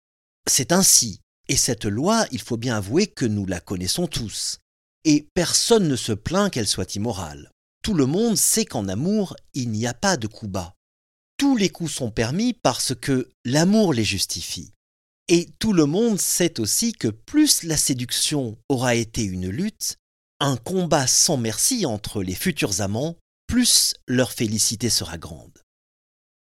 C'est 0.49 0.73
ainsi, 0.73 1.21
et 1.49 1.57
cette 1.57 1.85
loi, 1.85 2.27
il 2.31 2.41
faut 2.41 2.57
bien 2.57 2.77
avouer 2.77 3.07
que 3.07 3.25
nous 3.25 3.47
la 3.47 3.61
connaissons 3.61 4.07
tous. 4.07 4.59
Et 5.05 5.29
personne 5.35 5.89
ne 5.89 5.97
se 5.97 6.13
plaint 6.13 6.51
qu'elle 6.51 6.67
soit 6.67 6.95
immorale. 6.95 7.51
Tout 7.83 7.95
le 7.95 8.07
monde 8.07 8.37
sait 8.37 8.65
qu'en 8.65 8.89
amour, 8.89 9.37
il 9.55 9.71
n'y 9.71 9.87
a 9.87 9.95
pas 9.95 10.17
de 10.17 10.27
coups 10.27 10.51
bas. 10.51 10.75
Tous 11.39 11.57
les 11.57 11.69
coups 11.69 11.93
sont 11.93 12.11
permis 12.11 12.53
parce 12.53 12.95
que 12.95 13.31
l'amour 13.45 13.95
les 13.95 14.05
justifie. 14.05 14.73
Et 15.29 15.49
tout 15.59 15.73
le 15.73 15.87
monde 15.87 16.19
sait 16.19 16.59
aussi 16.59 16.93
que 16.93 17.09
plus 17.09 17.63
la 17.63 17.77
séduction 17.77 18.59
aura 18.69 18.95
été 18.95 19.23
une 19.23 19.49
lutte, 19.49 19.97
un 20.41 20.57
combat 20.57 21.07
sans 21.07 21.37
merci 21.37 21.87
entre 21.87 22.23
les 22.23 22.35
futurs 22.35 22.81
amants, 22.81 23.17
plus 23.47 23.95
leur 24.07 24.33
félicité 24.33 24.91
sera 24.91 25.19
grande. 25.19 25.63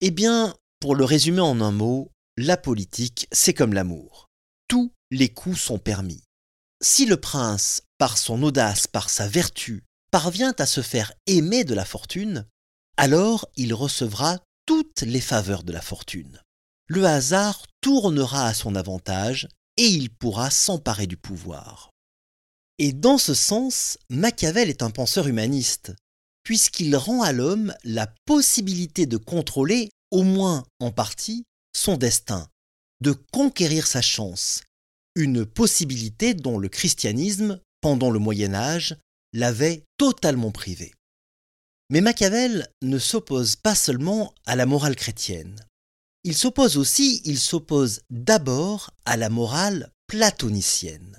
Eh 0.01 0.11
bien, 0.11 0.55
pour 0.81 0.95
le 0.95 1.05
résumer 1.05 1.39
en 1.39 1.61
un 1.61 1.71
mot, 1.71 2.11
la 2.35 2.57
politique, 2.57 3.27
c'est 3.31 3.53
comme 3.53 3.73
l'amour. 3.73 4.27
Tous 4.67 4.91
les 5.11 5.29
coups 5.29 5.59
sont 5.59 5.79
permis. 5.79 6.23
Si 6.81 7.05
le 7.05 7.15
prince, 7.15 7.83
par 7.97 8.17
son 8.17 8.43
audace, 8.43 8.87
par 8.87 9.09
sa 9.09 9.29
vertu, 9.29 9.85
parvient 10.11 10.53
à 10.59 10.65
se 10.65 10.81
faire 10.81 11.13
aimer 11.25 11.63
de 11.63 11.73
la 11.73 11.85
fortune, 11.85 12.45
alors 12.97 13.47
il 13.55 13.73
recevra 13.73 14.39
toutes 14.65 15.03
les 15.03 15.21
faveurs 15.21 15.63
de 15.63 15.71
la 15.71 15.81
fortune 15.81 16.41
le 16.91 17.05
hasard 17.05 17.67
tournera 17.79 18.47
à 18.47 18.53
son 18.53 18.75
avantage 18.75 19.47
et 19.77 19.87
il 19.87 20.09
pourra 20.09 20.49
s'emparer 20.49 21.07
du 21.07 21.15
pouvoir. 21.15 21.89
Et 22.79 22.91
dans 22.91 23.17
ce 23.17 23.33
sens, 23.33 23.97
Machiavel 24.09 24.69
est 24.69 24.83
un 24.83 24.89
penseur 24.89 25.27
humaniste, 25.27 25.93
puisqu'il 26.43 26.93
rend 26.97 27.21
à 27.21 27.31
l'homme 27.31 27.73
la 27.85 28.07
possibilité 28.25 29.05
de 29.05 29.15
contrôler, 29.15 29.89
au 30.11 30.23
moins 30.23 30.65
en 30.79 30.91
partie, 30.91 31.45
son 31.75 31.97
destin, 31.97 32.47
de 33.01 33.13
conquérir 33.31 33.87
sa 33.87 34.01
chance, 34.01 34.63
une 35.15 35.45
possibilité 35.45 36.33
dont 36.33 36.57
le 36.57 36.69
christianisme, 36.69 37.59
pendant 37.81 38.11
le 38.11 38.19
Moyen 38.19 38.53
Âge, 38.53 38.95
l'avait 39.33 39.83
totalement 39.97 40.51
privé. 40.51 40.93
Mais 41.89 42.01
Machiavel 42.01 42.67
ne 42.81 42.99
s'oppose 42.99 43.55
pas 43.55 43.75
seulement 43.75 44.33
à 44.45 44.55
la 44.55 44.65
morale 44.65 44.95
chrétienne. 44.95 45.59
Il 46.23 46.35
s'oppose 46.35 46.77
aussi, 46.77 47.21
il 47.25 47.39
s'oppose 47.39 48.01
d'abord 48.09 48.91
à 49.05 49.17
la 49.17 49.29
morale 49.29 49.91
platonicienne. 50.07 51.17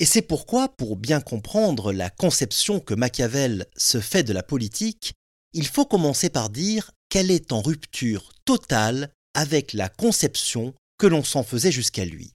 Et 0.00 0.06
c'est 0.06 0.22
pourquoi, 0.22 0.68
pour 0.68 0.96
bien 0.96 1.20
comprendre 1.20 1.92
la 1.92 2.10
conception 2.10 2.80
que 2.80 2.94
Machiavel 2.94 3.66
se 3.76 4.00
fait 4.00 4.22
de 4.22 4.32
la 4.32 4.42
politique, 4.42 5.14
il 5.52 5.68
faut 5.68 5.84
commencer 5.84 6.30
par 6.30 6.50
dire 6.50 6.90
qu'elle 7.14 7.30
est 7.30 7.52
en 7.52 7.62
rupture 7.62 8.32
totale 8.44 9.12
avec 9.34 9.72
la 9.72 9.88
conception 9.88 10.74
que 10.98 11.06
l'on 11.06 11.22
s'en 11.22 11.44
faisait 11.44 11.70
jusqu'à 11.70 12.04
lui. 12.04 12.32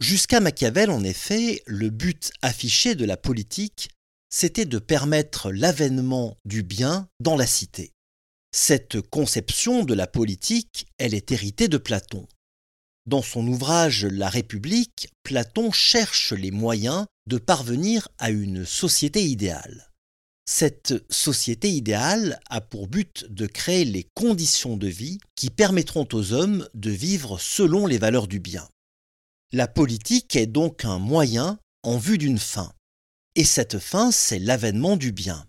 Jusqu'à 0.00 0.40
Machiavel, 0.40 0.90
en 0.90 1.04
effet, 1.04 1.62
le 1.66 1.90
but 1.90 2.32
affiché 2.40 2.94
de 2.94 3.04
la 3.04 3.18
politique, 3.18 3.90
c'était 4.30 4.64
de 4.64 4.78
permettre 4.78 5.52
l'avènement 5.52 6.38
du 6.46 6.62
bien 6.62 7.06
dans 7.20 7.36
la 7.36 7.46
cité. 7.46 7.92
Cette 8.50 9.02
conception 9.02 9.84
de 9.84 9.92
la 9.92 10.06
politique, 10.06 10.86
elle 10.96 11.12
est 11.12 11.30
héritée 11.30 11.68
de 11.68 11.76
Platon. 11.76 12.26
Dans 13.04 13.20
son 13.20 13.46
ouvrage 13.46 14.06
La 14.06 14.30
République, 14.30 15.10
Platon 15.22 15.70
cherche 15.70 16.32
les 16.32 16.50
moyens 16.50 17.04
de 17.26 17.36
parvenir 17.36 18.08
à 18.16 18.30
une 18.30 18.64
société 18.64 19.22
idéale. 19.22 19.91
Cette 20.44 20.94
société 21.08 21.70
idéale 21.70 22.40
a 22.50 22.60
pour 22.60 22.88
but 22.88 23.26
de 23.30 23.46
créer 23.46 23.84
les 23.84 24.06
conditions 24.14 24.76
de 24.76 24.88
vie 24.88 25.18
qui 25.36 25.50
permettront 25.50 26.08
aux 26.12 26.32
hommes 26.32 26.68
de 26.74 26.90
vivre 26.90 27.38
selon 27.38 27.86
les 27.86 27.98
valeurs 27.98 28.26
du 28.26 28.40
bien. 28.40 28.68
La 29.52 29.68
politique 29.68 30.34
est 30.34 30.46
donc 30.46 30.84
un 30.84 30.98
moyen 30.98 31.58
en 31.82 31.96
vue 31.96 32.18
d'une 32.18 32.38
fin. 32.38 32.72
Et 33.34 33.44
cette 33.44 33.78
fin, 33.78 34.10
c'est 34.10 34.38
l'avènement 34.38 34.96
du 34.96 35.12
bien. 35.12 35.46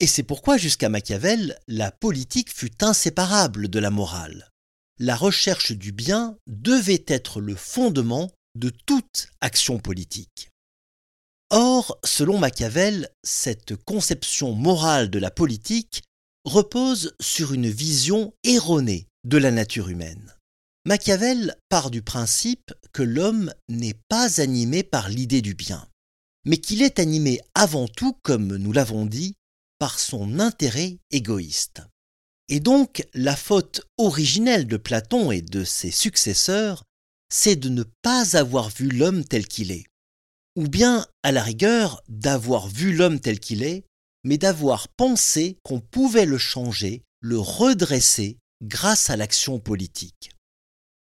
Et 0.00 0.06
c'est 0.06 0.22
pourquoi 0.22 0.56
jusqu'à 0.56 0.88
Machiavel, 0.88 1.58
la 1.66 1.90
politique 1.90 2.52
fut 2.52 2.82
inséparable 2.82 3.68
de 3.68 3.78
la 3.78 3.90
morale. 3.90 4.50
La 4.98 5.16
recherche 5.16 5.72
du 5.72 5.92
bien 5.92 6.36
devait 6.46 7.04
être 7.06 7.40
le 7.40 7.54
fondement 7.54 8.30
de 8.54 8.70
toute 8.70 9.28
action 9.40 9.78
politique. 9.78 10.51
Or, 11.54 11.98
selon 12.02 12.38
Machiavel, 12.38 13.10
cette 13.22 13.76
conception 13.76 14.54
morale 14.54 15.10
de 15.10 15.18
la 15.18 15.30
politique 15.30 16.02
repose 16.46 17.14
sur 17.20 17.52
une 17.52 17.68
vision 17.68 18.32
erronée 18.42 19.06
de 19.24 19.36
la 19.36 19.50
nature 19.50 19.90
humaine. 19.90 20.34
Machiavel 20.86 21.54
part 21.68 21.90
du 21.90 22.00
principe 22.00 22.72
que 22.94 23.02
l'homme 23.02 23.52
n'est 23.68 24.00
pas 24.08 24.40
animé 24.40 24.82
par 24.82 25.10
l'idée 25.10 25.42
du 25.42 25.52
bien, 25.52 25.86
mais 26.46 26.56
qu'il 26.56 26.80
est 26.80 26.98
animé 26.98 27.38
avant 27.54 27.86
tout, 27.86 28.16
comme 28.22 28.56
nous 28.56 28.72
l'avons 28.72 29.04
dit, 29.04 29.34
par 29.78 30.00
son 30.00 30.40
intérêt 30.40 30.96
égoïste. 31.10 31.82
Et 32.48 32.60
donc 32.60 33.06
la 33.12 33.36
faute 33.36 33.82
originelle 33.98 34.66
de 34.66 34.78
Platon 34.78 35.30
et 35.30 35.42
de 35.42 35.64
ses 35.64 35.90
successeurs, 35.90 36.84
c'est 37.30 37.56
de 37.56 37.68
ne 37.68 37.84
pas 38.00 38.38
avoir 38.38 38.70
vu 38.70 38.88
l'homme 38.88 39.22
tel 39.24 39.46
qu'il 39.46 39.70
est. 39.70 39.84
Ou 40.56 40.68
bien, 40.68 41.06
à 41.22 41.32
la 41.32 41.42
rigueur, 41.42 42.02
d'avoir 42.08 42.68
vu 42.68 42.92
l'homme 42.92 43.20
tel 43.20 43.40
qu'il 43.40 43.62
est, 43.62 43.84
mais 44.24 44.38
d'avoir 44.38 44.88
pensé 44.88 45.58
qu'on 45.62 45.80
pouvait 45.80 46.26
le 46.26 46.38
changer, 46.38 47.02
le 47.20 47.38
redresser 47.38 48.38
grâce 48.62 49.10
à 49.10 49.16
l'action 49.16 49.58
politique. 49.58 50.30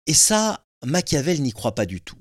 Et 0.07 0.13
ça, 0.13 0.65
Machiavel 0.85 1.41
n'y 1.41 1.51
croit 1.51 1.75
pas 1.75 1.85
du 1.85 2.01
tout. 2.01 2.17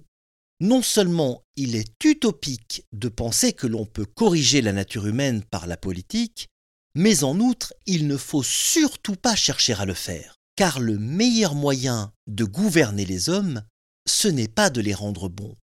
Non 0.61 0.83
seulement 0.83 1.42
il 1.56 1.76
est 1.76 1.92
utopique 2.04 2.85
de 2.92 3.09
penser 3.09 3.52
que 3.52 3.66
l'on 3.66 3.87
peut 3.87 4.06
corriger 4.06 4.62
la 4.62 4.73
nature 4.73 5.06
humaine 5.06 5.42
par 5.42 5.66
la 5.66 5.76
politique, 5.76 6.49
mais 6.94 7.25
en 7.25 7.38
outre, 7.40 7.75
il 7.87 8.06
ne 8.06 8.16
faut 8.16 8.42
surtout 8.42 9.16
pas 9.16 9.35
chercher 9.35 9.75
à 9.75 9.85
le 9.85 9.94
faire, 9.94 10.37
car 10.56 10.78
le 10.80 10.99
meilleur 10.99 11.54
moyen 11.54 12.12
de 12.26 12.44
gouverner 12.44 13.04
les 13.04 13.28
hommes, 13.28 13.62
ce 14.06 14.28
n'est 14.28 14.49
pas 14.49 14.71
de 14.71 14.80
les 14.80 14.94
rendre 14.94 15.28
bons. 15.28 15.56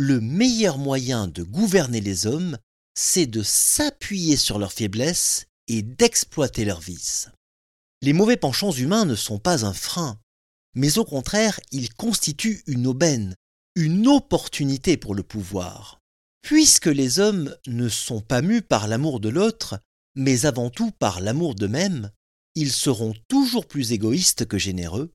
Le 0.00 0.20
meilleur 0.20 0.78
moyen 0.78 1.26
de 1.26 1.42
gouverner 1.42 2.00
les 2.00 2.28
hommes, 2.28 2.56
c'est 2.94 3.26
de 3.26 3.42
s'appuyer 3.42 4.36
sur 4.36 4.60
leurs 4.60 4.72
faiblesses 4.72 5.46
et 5.66 5.82
d'exploiter 5.82 6.64
leurs 6.64 6.80
vices. 6.80 7.30
Les 8.00 8.12
mauvais 8.12 8.36
penchants 8.36 8.70
humains 8.70 9.06
ne 9.06 9.16
sont 9.16 9.40
pas 9.40 9.64
un 9.64 9.72
frein, 9.72 10.20
mais 10.76 10.98
au 10.98 11.04
contraire, 11.04 11.58
ils 11.72 11.92
constituent 11.92 12.62
une 12.68 12.86
aubaine, 12.86 13.34
une 13.74 14.06
opportunité 14.06 14.96
pour 14.96 15.16
le 15.16 15.24
pouvoir. 15.24 15.98
Puisque 16.42 16.86
les 16.86 17.18
hommes 17.18 17.52
ne 17.66 17.88
sont 17.88 18.20
pas 18.20 18.40
mus 18.40 18.62
par 18.62 18.86
l'amour 18.86 19.18
de 19.18 19.30
l'autre, 19.30 19.80
mais 20.14 20.46
avant 20.46 20.70
tout 20.70 20.92
par 20.92 21.20
l'amour 21.20 21.56
d'eux-mêmes, 21.56 22.12
ils 22.54 22.70
seront 22.70 23.14
toujours 23.26 23.66
plus 23.66 23.90
égoïstes 23.90 24.46
que 24.46 24.58
généreux, 24.58 25.10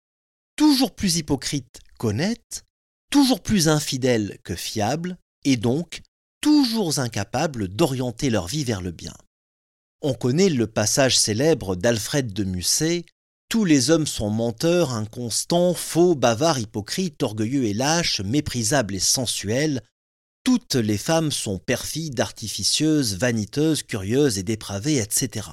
toujours 0.58 0.94
plus 0.94 1.16
hypocrites 1.16 1.80
qu'honnêtes, 1.98 2.66
toujours 3.14 3.42
plus 3.42 3.68
infidèles 3.68 4.40
que 4.44 4.56
fiables, 4.56 5.20
et 5.46 5.56
donc 5.56 6.02
toujours 6.42 6.98
incapables 6.98 7.68
d'orienter 7.68 8.32
leur 8.32 8.48
vie 8.48 8.64
vers 8.64 8.82
le 8.82 8.90
bien. 8.90 9.14
On 10.02 10.16
connaît 10.16 10.50
le 10.50 10.66
passage 10.66 11.20
célèbre 11.20 11.76
d'Alfred 11.76 12.34
de 12.34 12.44
Musset 12.44 13.06
Tous 13.50 13.66
les 13.66 13.92
hommes 13.92 14.08
sont 14.08 14.32
menteurs, 14.32 14.94
inconstants, 14.94 15.76
faux, 15.76 16.16
bavards, 16.16 16.58
hypocrites, 16.58 17.22
orgueilleux 17.22 17.66
et 17.66 17.76
lâches, 17.76 18.20
méprisables 18.22 18.96
et 18.96 19.00
sensuels. 19.00 19.84
Toutes 20.44 20.74
les 20.74 20.98
femmes 20.98 21.32
sont 21.32 21.60
perfides, 21.60 22.20
artificieuses, 22.20 23.16
vaniteuses, 23.16 23.84
curieuses 23.84 24.40
et 24.40 24.44
dépravées, 24.44 24.98
etc. 24.98 25.50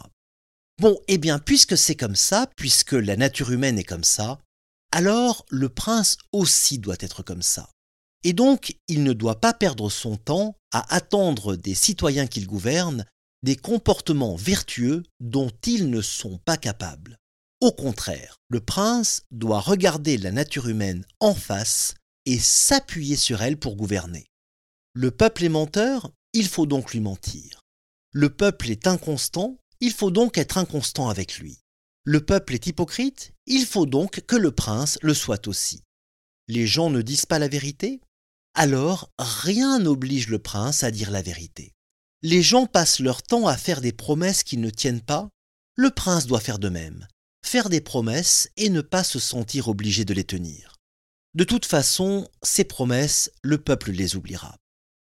Bon, 0.81 0.99
eh 1.09 1.19
bien, 1.19 1.39
puisque 1.39 1.77
c'est 1.77 1.95
comme 1.95 2.17
ça, 2.17 2.49
puisque 2.57 2.95
la 2.95 3.19
nature 3.19 3.51
humaine 3.51 3.79
est 3.79 3.85
comme 3.85 4.03
ça, 4.03 4.39
alors 4.93 5.45
le 5.51 5.69
prince 5.69 6.17
aussi 6.33 6.79
doit 6.79 6.97
être 7.01 7.23
comme 7.23 7.43
ça. 7.43 7.71
Et 8.23 8.33
donc, 8.33 8.77
il 8.89 9.03
ne 9.03 9.13
doit 9.13 9.41
pas 9.41 9.55
perdre 9.55 9.89
son 9.91 10.17
temps 10.17 10.57
à 10.73 10.95
attendre 10.95 11.57
des 11.57 11.75
citoyens 11.75 12.27
qu'il 12.27 12.47
gouverne 12.47 13.07
des 13.43 13.57
comportements 13.57 14.37
vertueux 14.37 15.03
dont 15.21 15.51
ils 15.67 15.89
ne 15.89 16.03
sont 16.03 16.39
pas 16.39 16.59
capables. 16.59 17.17
Au 17.61 17.73
contraire, 17.73 18.37
le 18.49 18.61
prince 18.61 19.23
doit 19.31 19.61
regarder 19.61 20.19
la 20.19 20.33
nature 20.33 20.69
humaine 20.69 21.05
en 21.21 21.35
face 21.35 21.95
et 22.27 22.39
s'appuyer 22.39 23.17
sur 23.17 23.43
elle 23.43 23.59
pour 23.59 23.77
gouverner. 23.77 24.27
Le 24.93 25.11
peuple 25.11 25.45
est 25.45 25.51
menteur, 25.51 26.11
il 26.33 26.47
faut 26.49 26.67
donc 26.67 26.93
lui 26.93 27.01
mentir. 27.01 27.61
Le 28.13 28.29
peuple 28.29 28.71
est 28.71 28.87
inconstant, 28.87 29.57
il 29.81 29.93
faut 29.93 30.11
donc 30.11 30.37
être 30.37 30.59
inconstant 30.59 31.09
avec 31.09 31.39
lui. 31.39 31.59
Le 32.05 32.25
peuple 32.25 32.55
est 32.55 32.67
hypocrite, 32.67 33.33
il 33.47 33.67
faut 33.67 33.87
donc 33.87 34.23
que 34.27 34.37
le 34.37 34.53
prince 34.53 34.99
le 35.03 35.15
soit 35.15 35.49
aussi. 35.49 35.83
Les 36.49 36.67
gens 36.67 36.91
ne 36.91 37.03
disent 37.03 37.27
pas 37.27 37.39
la 37.39 37.49
vérité 37.49 38.01
Alors 38.55 39.11
rien 39.19 39.79
n'oblige 39.79 40.29
le 40.29 40.39
prince 40.39 40.83
à 40.83 40.91
dire 40.91 41.11
la 41.11 41.23
vérité. 41.23 41.73
Les 42.23 42.43
gens 42.43 42.67
passent 42.67 43.01
leur 43.01 43.23
temps 43.23 43.47
à 43.47 43.57
faire 43.57 43.81
des 43.81 43.93
promesses 43.93 44.43
qui 44.43 44.57
ne 44.57 44.71
tiennent 44.71 45.01
pas. 45.01 45.29
Le 45.77 45.91
prince 45.91 46.27
doit 46.27 46.41
faire 46.41 46.59
de 46.59 46.69
même. 46.69 47.07
Faire 47.45 47.69
des 47.69 47.81
promesses 47.81 48.51
et 48.57 48.69
ne 48.69 48.81
pas 48.81 49.05
se 49.05 49.19
sentir 49.19 49.69
obligé 49.69 50.05
de 50.05 50.13
les 50.15 50.25
tenir. 50.25 50.77
De 51.35 51.45
toute 51.45 51.65
façon, 51.65 52.29
ces 52.43 52.65
promesses, 52.65 53.31
le 53.43 53.59
peuple 53.59 53.93
les 53.93 54.17
oubliera. 54.17 54.57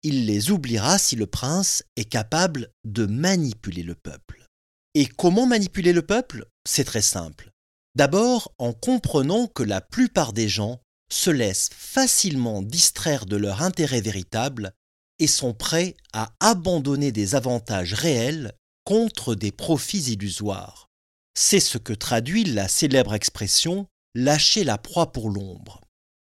Il 0.03 0.27
les 0.27 0.51
oubliera 0.51 0.99
si 0.99 1.17
le 1.17 1.27
prince 1.27 1.85
est 1.97 2.05
capable 2.05 2.71
de 2.85 3.07
manipuler 3.07 3.83
le 3.83 3.95
peuple. 3.95 4.47
Et 4.95 5.07
comment 5.07 5.47
manipuler 5.47 5.93
le 5.93 6.03
peuple? 6.03 6.47
C'est 6.67 6.85
très 6.85 7.03
simple. 7.03 7.51
D'abord 7.95 8.53
en 8.59 8.73
comprenant 8.73 9.47
que 9.47 9.63
la 9.63 9.81
plupart 9.81 10.33
des 10.33 10.49
gens 10.49 10.81
se 11.11 11.31
laissent 11.31 11.71
facilement 11.73 12.63
distraire 12.63 13.27
de 13.27 13.37
leur 13.37 13.63
intérêt 13.63 14.01
véritable 14.01 14.73
et 15.19 15.27
sont 15.27 15.55
prêts 15.55 15.97
à 16.13 16.33
abandonner 16.41 17.13
des 17.13 17.35
avantages 17.35 17.95
réels 17.95 18.53
contre 18.85 19.35
des 19.35 19.53
profits 19.53 20.13
illusoires. 20.13 20.89
C'est 21.35 21.61
ce 21.61 21.79
que 21.79 21.93
traduit 21.93 22.45
la 22.45 22.69
célèbre 22.69 23.15
expression 23.15 23.87
lâcher 24.15 24.65
la 24.65 24.79
proie 24.79 25.13
pour 25.13 25.31
l'ombre. 25.31 25.81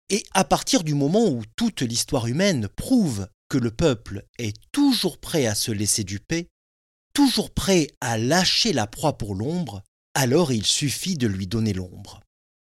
Et 0.10 0.24
à 0.34 0.44
partir 0.44 0.84
du 0.84 0.94
moment 0.94 1.27
où 1.27 1.44
toute 1.55 1.82
l'histoire 1.82 2.27
humaine 2.27 2.67
prouve 2.67 3.27
que 3.50 3.58
le 3.58 3.72
peuple 3.72 4.25
est 4.38 4.55
toujours 4.72 5.17
prêt 5.20 5.46
à 5.46 5.55
se 5.55 5.72
laisser 5.72 6.03
duper, 6.03 6.48
toujours 7.13 7.53
prêt 7.53 7.88
à 8.01 8.17
lâcher 8.17 8.72
la 8.72 8.88
proie 8.88 9.17
pour 9.17 9.36
l'ombre, 9.36 9.84
alors 10.16 10.52
il 10.52 10.66
suffit 10.66 11.16
de 11.16 11.28
lui 11.28 11.46
donner 11.46 11.74
l'ombre. 11.74 12.22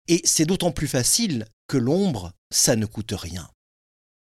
Et 0.08 0.22
c'est 0.24 0.46
d'autant 0.46 0.72
plus 0.72 0.88
facile 0.88 1.48
que 1.68 1.77
l'ombre, 1.77 2.34
ça 2.51 2.75
ne 2.75 2.86
coûte 2.86 3.13
rien. 3.13 3.50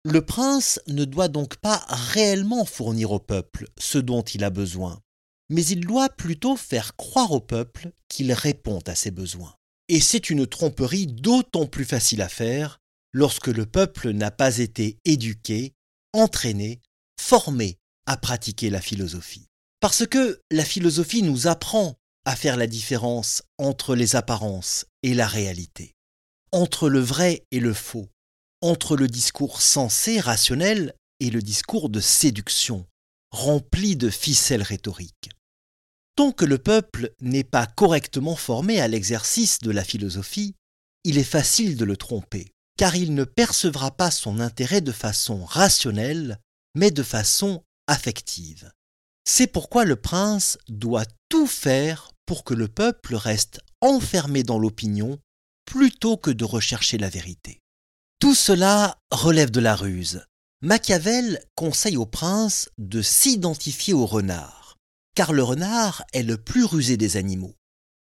Le 0.03 0.23
prince 0.23 0.79
ne 0.87 1.03
doit 1.03 1.27
donc 1.27 1.57
pas 1.57 1.83
réellement 1.89 2.63
fournir 2.63 3.11
au 3.11 3.19
peuple 3.19 3.67
ce 3.77 3.97
dont 3.97 4.21
il 4.21 4.43
a 4.43 4.51
besoin, 4.51 5.01
mais 5.49 5.65
il 5.65 5.81
doit 5.81 6.09
plutôt 6.09 6.55
faire 6.55 6.95
croire 6.95 7.31
au 7.31 7.41
peuple 7.41 7.91
qu'il 8.07 8.31
répond 8.31 8.79
à 8.85 8.95
ses 8.95 9.11
besoins. 9.11 9.55
Et 9.89 9.99
c'est 9.99 10.29
une 10.29 10.47
tromperie 10.47 11.07
d'autant 11.07 11.65
plus 11.65 11.85
facile 11.85 12.21
à 12.21 12.29
faire 12.29 12.79
lorsque 13.13 13.47
le 13.47 13.65
peuple 13.65 14.11
n'a 14.11 14.31
pas 14.31 14.59
été 14.59 14.99
éduqué, 15.05 15.73
entraîné, 16.13 16.81
formé 17.19 17.77
à 18.05 18.17
pratiquer 18.17 18.69
la 18.69 18.81
philosophie. 18.81 19.47
Parce 19.79 20.05
que 20.05 20.41
la 20.51 20.65
philosophie 20.65 21.23
nous 21.23 21.47
apprend 21.47 21.97
à 22.25 22.35
faire 22.35 22.57
la 22.57 22.67
différence 22.67 23.43
entre 23.57 23.95
les 23.95 24.15
apparences 24.15 24.85
et 25.03 25.13
la 25.13 25.27
réalité, 25.27 25.93
entre 26.51 26.89
le 26.89 26.99
vrai 26.99 27.45
et 27.51 27.59
le 27.59 27.73
faux, 27.73 28.09
entre 28.61 28.97
le 28.97 29.07
discours 29.07 29.61
sensé, 29.61 30.19
rationnel, 30.19 30.93
et 31.19 31.29
le 31.29 31.41
discours 31.41 31.89
de 31.89 32.01
séduction, 32.01 32.85
rempli 33.31 33.95
de 33.95 34.09
ficelles 34.09 34.63
rhétoriques. 34.63 35.29
Tant 36.15 36.31
que 36.31 36.45
le 36.45 36.57
peuple 36.57 37.13
n'est 37.21 37.43
pas 37.43 37.67
correctement 37.67 38.35
formé 38.35 38.81
à 38.81 38.87
l'exercice 38.87 39.59
de 39.59 39.71
la 39.71 39.83
philosophie, 39.83 40.55
il 41.03 41.17
est 41.17 41.23
facile 41.23 41.77
de 41.77 41.85
le 41.85 41.97
tromper, 41.97 42.51
car 42.77 42.95
il 42.95 43.13
ne 43.13 43.23
percevra 43.23 43.91
pas 43.91 44.11
son 44.11 44.39
intérêt 44.39 44.81
de 44.81 44.91
façon 44.91 45.45
rationnelle, 45.45 46.39
mais 46.73 46.91
de 46.91 47.03
façon 47.03 47.63
affective. 47.87 48.71
C'est 49.27 49.47
pourquoi 49.47 49.85
le 49.85 49.95
prince 49.95 50.57
doit 50.67 51.05
tout 51.29 51.47
faire 51.47 52.11
pour 52.25 52.43
que 52.43 52.53
le 52.53 52.67
peuple 52.67 53.15
reste 53.15 53.61
enfermé 53.81 54.43
dans 54.43 54.59
l'opinion 54.59 55.19
plutôt 55.65 56.17
que 56.17 56.31
de 56.31 56.45
rechercher 56.45 56.97
la 56.97 57.09
vérité. 57.09 57.61
Tout 58.19 58.35
cela 58.35 58.97
relève 59.11 59.51
de 59.51 59.59
la 59.59 59.75
ruse. 59.75 60.25
Machiavel 60.61 61.43
conseille 61.55 61.97
au 61.97 62.05
prince 62.05 62.69
de 62.77 63.01
s'identifier 63.01 63.93
au 63.93 64.05
renard, 64.05 64.77
car 65.15 65.33
le 65.33 65.43
renard 65.43 66.03
est 66.13 66.23
le 66.23 66.37
plus 66.37 66.63
rusé 66.63 66.97
des 66.97 67.17
animaux, 67.17 67.55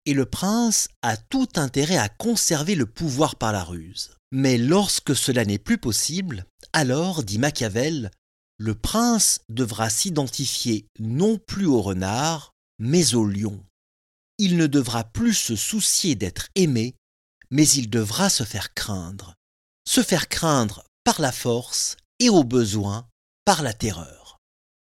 et 0.06 0.14
le 0.14 0.26
prince 0.26 0.88
a 1.02 1.16
tout 1.16 1.48
intérêt 1.56 1.96
à 1.96 2.09
conserver 2.09 2.74
le 2.74 2.87
pouvoir 2.87 3.37
par 3.37 3.52
la 3.52 3.62
ruse. 3.62 4.14
Mais 4.33 4.59
lorsque 4.59 5.16
cela 5.16 5.44
n'est 5.44 5.59
plus 5.59 5.78
possible, 5.78 6.44
alors, 6.72 7.24
dit 7.24 7.38
Machiavel, 7.38 8.11
le 8.59 8.74
prince 8.74 9.40
devra 9.48 9.88
s'identifier 9.90 10.87
non 10.98 11.38
plus 11.38 11.66
au 11.66 11.80
renard, 11.80 12.52
mais 12.78 13.14
au 13.14 13.24
lion. 13.24 13.64
Il 14.42 14.57
ne 14.57 14.66
devra 14.66 15.05
plus 15.05 15.35
se 15.35 15.55
soucier 15.55 16.16
d'être 16.16 16.48
aimé, 16.55 16.96
mais 17.50 17.68
il 17.68 17.90
devra 17.90 18.29
se 18.29 18.42
faire 18.42 18.74
craindre 18.74 19.35
se 19.90 20.05
faire 20.05 20.29
craindre 20.29 20.85
par 21.03 21.20
la 21.20 21.33
force 21.33 21.96
et 22.20 22.29
au 22.29 22.44
besoin 22.44 23.09
par 23.44 23.64
la 23.64 23.72
terreur. 23.72 24.38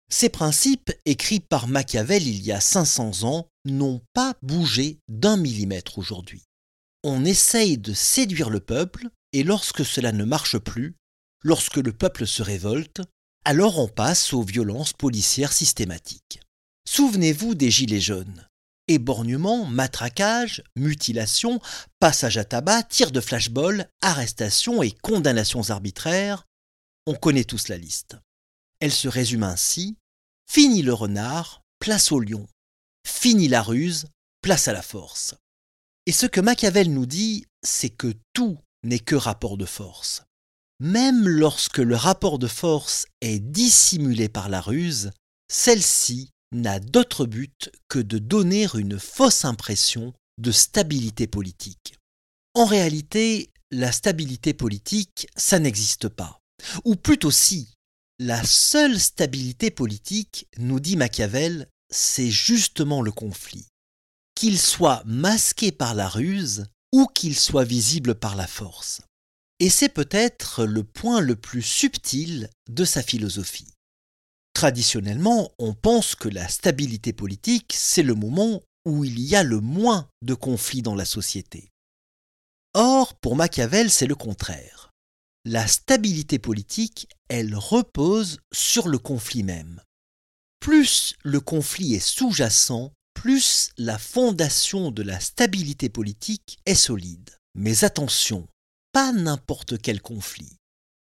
Ces 0.09 0.27
principes, 0.27 0.91
écrits 1.05 1.39
par 1.39 1.69
Machiavel 1.69 2.27
il 2.27 2.41
y 2.41 2.51
a 2.51 2.59
500 2.59 3.23
ans, 3.23 3.47
n'ont 3.63 4.01
pas 4.11 4.33
bougé 4.41 4.99
d'un 5.07 5.37
millimètre 5.37 5.97
aujourd'hui. 5.97 6.43
On 7.05 7.23
essaye 7.23 7.77
de 7.77 7.93
séduire 7.93 8.49
le 8.49 8.59
peuple, 8.59 9.07
et 9.31 9.43
lorsque 9.43 9.85
cela 9.85 10.11
ne 10.11 10.25
marche 10.25 10.57
plus, 10.57 10.97
lorsque 11.41 11.77
le 11.77 11.93
peuple 11.93 12.27
se 12.27 12.43
révolte, 12.43 13.01
alors 13.45 13.79
on 13.79 13.87
passe 13.87 14.33
aux 14.33 14.43
violences 14.43 14.91
policières 14.91 15.53
systématiques. 15.53 16.41
Souvenez-vous 16.85 17.55
des 17.55 17.71
Gilets 17.71 18.01
jaunes 18.01 18.45
éborgnement, 18.87 19.65
matraquage, 19.65 20.63
mutilation, 20.75 21.59
passage 21.99 22.37
à 22.37 22.43
tabac, 22.43 22.83
tir 22.83 23.11
de 23.11 23.21
flashball, 23.21 23.87
arrestation 24.01 24.83
et 24.83 24.91
condamnations 24.91 25.69
arbitraires, 25.69 26.45
on 27.05 27.15
connaît 27.15 27.43
tous 27.43 27.67
la 27.67 27.77
liste. 27.77 28.17
Elle 28.79 28.91
se 28.91 29.07
résume 29.07 29.43
ainsi 29.43 29.97
Fini 30.49 30.81
le 30.81 30.93
renard, 30.93 31.61
place 31.79 32.11
au 32.11 32.19
lion. 32.19 32.45
Fini 33.07 33.47
la 33.47 33.61
ruse, 33.61 34.07
place 34.41 34.67
à 34.67 34.73
la 34.73 34.81
force. 34.81 35.33
Et 36.05 36.11
ce 36.11 36.25
que 36.25 36.41
Machiavel 36.41 36.91
nous 36.91 37.05
dit, 37.05 37.45
c'est 37.63 37.89
que 37.89 38.13
tout 38.33 38.57
n'est 38.83 38.99
que 38.99 39.15
rapport 39.15 39.55
de 39.55 39.65
force. 39.65 40.23
Même 40.81 41.25
lorsque 41.27 41.77
le 41.77 41.95
rapport 41.95 42.37
de 42.37 42.47
force 42.47 43.05
est 43.21 43.39
dissimulé 43.39 44.27
par 44.27 44.49
la 44.49 44.59
ruse, 44.59 45.11
celle-ci 45.49 46.31
n'a 46.51 46.79
d'autre 46.79 47.25
but 47.25 47.71
que 47.87 47.99
de 47.99 48.17
donner 48.17 48.67
une 48.73 48.99
fausse 48.99 49.45
impression 49.45 50.13
de 50.37 50.51
stabilité 50.51 51.27
politique. 51.27 51.95
En 52.53 52.65
réalité, 52.65 53.51
la 53.71 53.91
stabilité 53.91 54.53
politique, 54.53 55.27
ça 55.37 55.59
n'existe 55.59 56.09
pas. 56.09 56.39
Ou 56.83 56.95
plutôt 56.95 57.31
si, 57.31 57.73
la 58.19 58.43
seule 58.43 58.99
stabilité 58.99 59.71
politique, 59.71 60.47
nous 60.57 60.79
dit 60.79 60.97
Machiavel, 60.97 61.67
c'est 61.89 62.29
justement 62.29 63.01
le 63.01 63.11
conflit. 63.11 63.67
Qu'il 64.35 64.59
soit 64.59 65.03
masqué 65.05 65.71
par 65.71 65.95
la 65.95 66.07
ruse 66.07 66.65
ou 66.91 67.07
qu'il 67.07 67.37
soit 67.37 67.63
visible 67.63 68.15
par 68.15 68.35
la 68.35 68.47
force. 68.47 69.01
Et 69.59 69.69
c'est 69.69 69.89
peut-être 69.89 70.65
le 70.65 70.83
point 70.83 71.21
le 71.21 71.35
plus 71.35 71.61
subtil 71.61 72.49
de 72.69 72.83
sa 72.83 73.03
philosophie. 73.03 73.71
Traditionnellement, 74.53 75.51
on 75.59 75.73
pense 75.73 76.15
que 76.15 76.29
la 76.29 76.47
stabilité 76.47 77.13
politique, 77.13 77.73
c'est 77.75 78.03
le 78.03 78.15
moment 78.15 78.61
où 78.85 79.03
il 79.05 79.19
y 79.19 79.35
a 79.35 79.43
le 79.43 79.59
moins 79.59 80.07
de 80.21 80.33
conflits 80.33 80.81
dans 80.81 80.95
la 80.95 81.05
société. 81.05 81.69
Or, 82.73 83.15
pour 83.15 83.35
Machiavel, 83.35 83.91
c'est 83.91 84.07
le 84.07 84.15
contraire. 84.15 84.91
La 85.45 85.67
stabilité 85.67 86.39
politique, 86.39 87.07
elle 87.27 87.55
repose 87.55 88.39
sur 88.53 88.87
le 88.87 88.97
conflit 88.97 89.43
même. 89.43 89.81
Plus 90.59 91.15
le 91.23 91.39
conflit 91.39 91.95
est 91.95 91.99
sous-jacent, 91.99 92.91
plus 93.13 93.71
la 93.77 93.97
fondation 93.97 94.91
de 94.91 95.01
la 95.01 95.19
stabilité 95.19 95.89
politique 95.89 96.59
est 96.65 96.75
solide. 96.75 97.31
Mais 97.55 97.83
attention, 97.83 98.47
pas 98.91 99.11
n'importe 99.11 99.81
quel 99.81 100.01
conflit. 100.01 100.57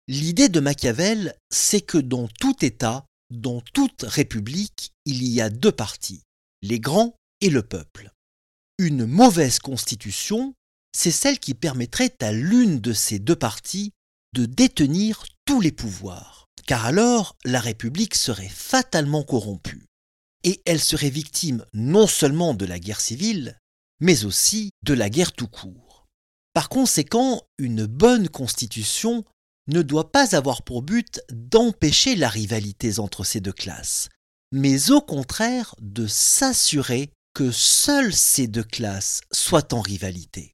L'idée 0.08 0.50
de 0.50 0.60
Machiavel, 0.60 1.36
c'est 1.52 1.82
que 1.82 1.98
dans 1.98 2.28
tout 2.28 2.66
État, 2.66 3.06
dans 3.34 3.62
toute 3.74 4.04
république, 4.04 4.94
il 5.06 5.24
y 5.24 5.42
a 5.42 5.50
deux 5.50 5.72
partis, 5.72 6.24
les 6.62 6.80
grands 6.80 7.16
et 7.42 7.50
le 7.50 7.64
peuple. 7.64 8.12
Une 8.78 9.06
mauvaise 9.06 9.60
constitution, 9.60 10.54
c'est 10.96 11.12
celle 11.12 11.40
qui 11.40 11.54
permettrait 11.54 12.16
à 12.22 12.32
l'une 12.32 12.80
de 12.80 12.94
ces 12.94 13.20
deux 13.20 13.36
parties 13.36 13.92
de 14.34 14.46
détenir 14.46 15.26
tous 15.46 15.62
les 15.62 15.72
pouvoirs, 15.72 16.48
car 16.66 16.86
alors 16.86 17.36
la 17.44 17.60
République 17.60 18.16
serait 18.16 18.50
fatalement 18.50 19.24
corrompue, 19.24 19.86
et 20.44 20.62
elle 20.66 20.80
serait 20.80 21.10
victime 21.10 21.66
non 21.74 22.08
seulement 22.08 22.54
de 22.54 22.66
la 22.66 22.80
guerre 22.80 23.02
civile, 23.02 23.58
mais 24.00 24.26
aussi 24.26 24.72
de 24.84 24.94
la 24.94 25.10
guerre 25.10 25.34
tout 25.34 25.48
court. 25.48 26.08
Par 26.54 26.70
conséquent, 26.70 27.42
une 27.58 27.86
bonne 27.86 28.30
constitution 28.30 29.26
ne 29.68 29.82
doit 29.82 30.12
pas 30.12 30.36
avoir 30.36 30.64
pour 30.64 30.82
but 30.82 31.22
d'empêcher 31.32 32.16
la 32.16 32.30
rivalité 32.30 33.00
entre 33.00 33.24
ces 33.24 33.40
deux 33.40 33.54
classes, 33.54 34.10
mais 34.52 34.92
au 34.92 35.02
contraire 35.02 35.76
de 35.82 36.08
s'assurer 36.08 37.12
que 37.34 37.52
seules 37.52 38.14
ces 38.14 38.48
deux 38.48 38.64
classes 38.64 39.22
soient 39.32 39.74
en 39.74 39.82
rivalité, 39.82 40.54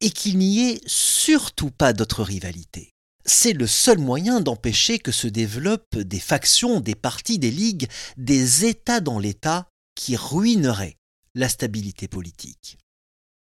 et 0.00 0.10
qu'il 0.10 0.38
n'y 0.38 0.70
ait 0.70 0.80
surtout 0.86 1.70
pas 1.70 1.92
d'autre 1.92 2.22
rivalité. 2.22 2.90
C'est 3.26 3.54
le 3.54 3.66
seul 3.66 3.98
moyen 3.98 4.40
d'empêcher 4.40 4.98
que 4.98 5.12
se 5.12 5.26
développent 5.26 5.96
des 5.96 6.20
factions, 6.20 6.80
des 6.80 6.94
partis, 6.94 7.38
des 7.38 7.50
ligues, 7.50 7.88
des 8.16 8.66
États 8.66 9.00
dans 9.00 9.18
l'État 9.18 9.66
qui 9.94 10.16
ruineraient 10.16 10.96
la 11.34 11.48
stabilité 11.48 12.06
politique. 12.06 12.78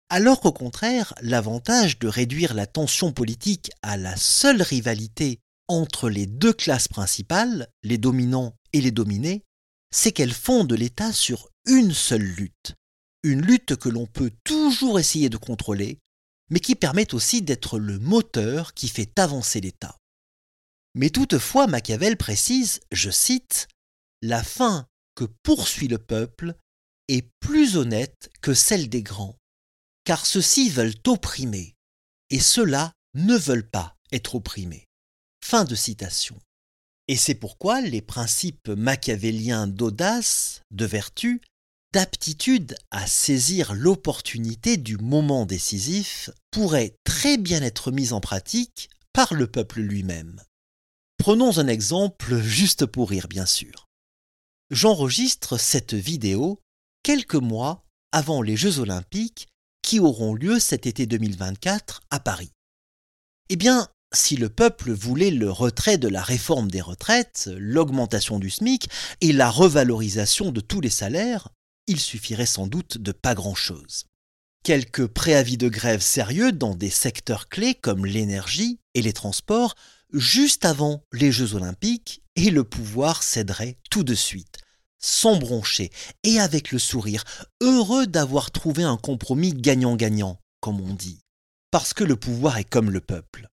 Alors 0.10 0.40
qu'au 0.40 0.52
contraire, 0.52 1.14
l'avantage 1.22 1.98
de 2.00 2.08
réduire 2.08 2.54
la 2.54 2.68
tension 2.68 3.12
politique 3.12 3.72
à 3.82 3.98
la 3.98 4.16
seule 4.18 4.62
rivalité 4.62 5.40
entre 5.68 6.10
les 6.10 6.28
deux 6.28 6.54
classes 6.54 6.88
principales, 6.88 7.68
les 7.84 7.98
dominants 7.98 8.56
et 8.72 8.82
les 8.82 8.92
dominés, 8.92 9.44
c'est 9.92 10.12
qu'elle 10.12 10.34
fonde 10.34 10.74
l'État 10.74 11.12
sur 11.12 11.50
une 11.66 11.94
seule 11.94 12.22
lutte, 12.22 12.76
une 13.24 13.42
lutte 13.42 13.76
que 13.76 13.90
l'on 13.90 14.06
peut 14.06 14.32
toujours 14.44 15.00
essayer 15.00 15.30
de 15.30 15.38
contrôler, 15.38 15.98
mais 16.52 16.60
qui 16.60 16.76
permet 16.76 17.16
aussi 17.16 17.42
d'être 17.42 17.80
le 17.80 17.98
moteur 17.98 18.74
qui 18.74 18.88
fait 18.88 19.18
avancer 19.18 19.62
l'État. 19.62 19.98
Mais 20.94 21.10
toutefois, 21.10 21.66
Machiavel 21.66 22.18
précise, 22.18 22.80
je 22.92 23.10
cite, 23.10 23.68
La 24.22 24.44
fin 24.44 24.88
que 25.16 25.26
poursuit 25.44 25.88
le 25.88 25.98
peuple 25.98 26.56
est 27.08 27.28
plus 27.40 27.78
honnête 27.78 28.30
que 28.42 28.54
celle 28.54 28.90
des 28.90 29.02
grands, 29.02 29.36
car 30.06 30.26
ceux-ci 30.26 30.70
veulent 30.70 30.96
opprimer, 31.08 31.76
et 32.30 32.40
ceux-là 32.40 32.94
ne 33.16 33.36
veulent 33.36 33.70
pas 33.70 33.96
être 34.12 34.36
opprimés. 34.36 34.88
Fin 35.44 35.66
de 35.66 35.76
citation. 35.76 36.40
Et 37.08 37.18
c'est 37.18 37.36
pourquoi 37.36 37.82
les 37.82 38.02
principes 38.02 38.70
machiavéliens 38.70 39.68
d'audace, 39.68 40.62
de 40.72 40.86
vertu, 40.86 41.42
d'aptitude 41.94 42.76
à 42.92 43.08
saisir 43.08 43.74
l'opportunité 43.74 44.78
du 44.78 44.98
moment 44.98 45.46
décisif 45.46 46.30
pourraient 46.52 46.96
très 47.04 47.38
bien 47.38 47.62
être 47.62 47.92
mis 47.92 48.12
en 48.12 48.22
pratique 48.22 48.90
par 49.14 49.34
le 49.34 49.48
peuple 49.48 49.82
lui-même. 49.82 50.42
Prenons 51.18 51.58
un 51.58 51.68
exemple 51.68 52.42
juste 52.42 52.86
pour 52.86 53.10
rire, 53.10 53.28
bien 53.28 53.46
sûr. 53.46 53.86
J'enregistre 54.72 55.58
cette 55.58 55.94
vidéo 55.94 56.60
quelques 57.04 57.36
mois 57.36 57.86
avant 58.12 58.42
les 58.42 58.58
Jeux 58.58 58.80
olympiques 58.80 59.48
qui 59.86 60.00
auront 60.00 60.34
lieu 60.34 60.60
cet 60.60 60.88
été 60.88 61.06
2024 61.06 62.02
à 62.10 62.20
Paris. 62.20 62.52
Eh 63.50 63.56
bien, 63.56 63.88
si 64.12 64.36
le 64.36 64.50
peuple 64.50 64.92
voulait 64.92 65.30
le 65.30 65.52
retrait 65.52 66.00
de 66.00 66.08
la 66.08 66.24
réforme 66.24 66.72
des 66.72 66.82
retraites, 66.82 67.52
l'augmentation 67.56 68.40
du 68.40 68.50
SMIC 68.50 68.90
et 69.22 69.32
la 69.32 69.52
revalorisation 69.52 70.52
de 70.52 70.60
tous 70.60 70.82
les 70.82 70.90
salaires, 70.90 71.50
il 71.86 72.00
suffirait 72.00 72.48
sans 72.48 72.66
doute 72.66 72.98
de 72.98 73.12
pas 73.12 73.36
grand-chose. 73.36 74.06
Quelques 74.64 75.06
préavis 75.06 75.58
de 75.58 75.70
grève 75.70 76.02
sérieux 76.02 76.52
dans 76.52 76.74
des 76.74 76.90
secteurs 76.90 77.48
clés 77.48 77.76
comme 77.76 78.08
l'énergie 78.08 78.80
et 78.96 79.04
les 79.04 79.14
transports 79.14 79.76
juste 80.12 80.66
avant 80.66 81.04
les 81.14 81.32
Jeux 81.32 81.54
olympiques 81.54 82.24
et 82.36 82.50
le 82.50 82.64
pouvoir 82.64 83.22
céderait 83.22 83.78
tout 83.92 84.04
de 84.04 84.16
suite, 84.16 84.58
sans 85.00 85.38
broncher 85.38 85.92
et 86.24 86.40
avec 86.40 86.72
le 86.72 86.80
sourire, 86.80 87.24
heureux 87.62 88.08
d'avoir 88.08 88.52
trouvé 88.52 88.84
un 88.84 88.98
compromis 88.98 89.54
gagnant-gagnant, 89.54 90.40
comme 90.62 90.82
on 90.82 90.94
dit, 90.94 91.20
parce 91.72 91.94
que 91.94 92.04
le 92.04 92.16
pouvoir 92.16 92.58
est 92.58 92.64
comme 92.64 92.92
le 92.92 93.02
peuple. 93.02 93.48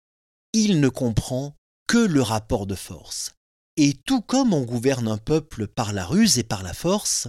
Il 0.53 0.81
ne 0.81 0.88
comprend 0.88 1.55
que 1.87 1.98
le 1.98 2.22
rapport 2.22 2.66
de 2.66 2.74
force. 2.74 3.33
Et 3.76 3.94
tout 3.94 4.20
comme 4.20 4.53
on 4.53 4.62
gouverne 4.62 5.09
un 5.09 5.18
peuple 5.18 5.66
par 5.66 5.92
la 5.92 6.05
ruse 6.05 6.38
et 6.38 6.42
par 6.42 6.62
la 6.62 6.74
force, 6.74 7.29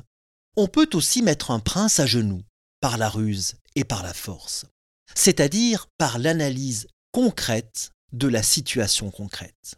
on 0.58 0.68
peut 0.68 0.90
aussi 0.94 1.22
mettre 1.22 1.52
un 1.52 1.60
prince 1.60 2.00
à 2.00 2.06
genoux, 2.06 2.44
par 2.82 2.98
la 2.98 3.10
ruse 3.10 3.56
et 3.76 3.84
par 3.84 4.04
la 4.04 4.14
force, 4.14 4.66
c'est-à-dire 5.16 5.88
par 5.98 6.20
l'analyse 6.20 6.88
concrète 7.12 7.92
de 8.12 8.28
la 8.28 8.44
situation 8.44 9.12
concrète. 9.12 9.76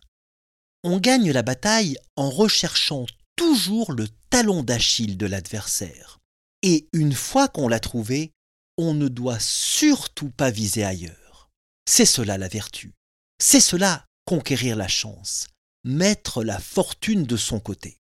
On 0.83 0.97
gagne 0.97 1.31
la 1.31 1.43
bataille 1.43 1.97
en 2.15 2.29
recherchant 2.29 3.05
toujours 3.35 3.91
le 3.91 4.07
talon 4.33 4.63
d'Achille 4.63 5.15
de 5.15 5.27
l'adversaire. 5.27 6.19
Et 6.63 6.87
une 6.91 7.13
fois 7.13 7.47
qu'on 7.47 7.67
l'a 7.67 7.79
trouvé, 7.79 8.33
on 8.79 8.95
ne 8.95 9.07
doit 9.07 9.37
surtout 9.39 10.31
pas 10.31 10.49
viser 10.49 10.83
ailleurs. 10.83 11.51
C'est 11.87 12.07
cela 12.07 12.39
la 12.39 12.47
vertu. 12.47 12.95
C'est 13.37 13.59
cela 13.59 14.07
conquérir 14.25 14.75
la 14.75 14.87
chance, 14.87 15.49
mettre 15.83 16.43
la 16.43 16.57
fortune 16.57 17.25
de 17.25 17.37
son 17.37 17.59
côté. 17.59 17.99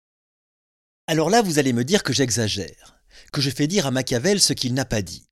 Alors 1.07 1.31
là, 1.31 1.41
vous 1.41 1.59
allez 1.59 1.73
me 1.73 1.83
dire 1.83 2.03
que 2.03 2.13
j'exagère, 2.13 3.01
que 3.33 3.41
je 3.41 3.49
fais 3.49 3.67
dire 3.67 3.87
à 3.87 3.91
Machiavel 3.91 4.39
ce 4.39 4.53
qu'il 4.53 4.75
n'a 4.75 4.85
pas 4.85 5.01
dit. 5.01 5.25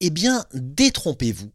Eh 0.00 0.10
bien, 0.10 0.44
détrompez-vous. 0.52 1.50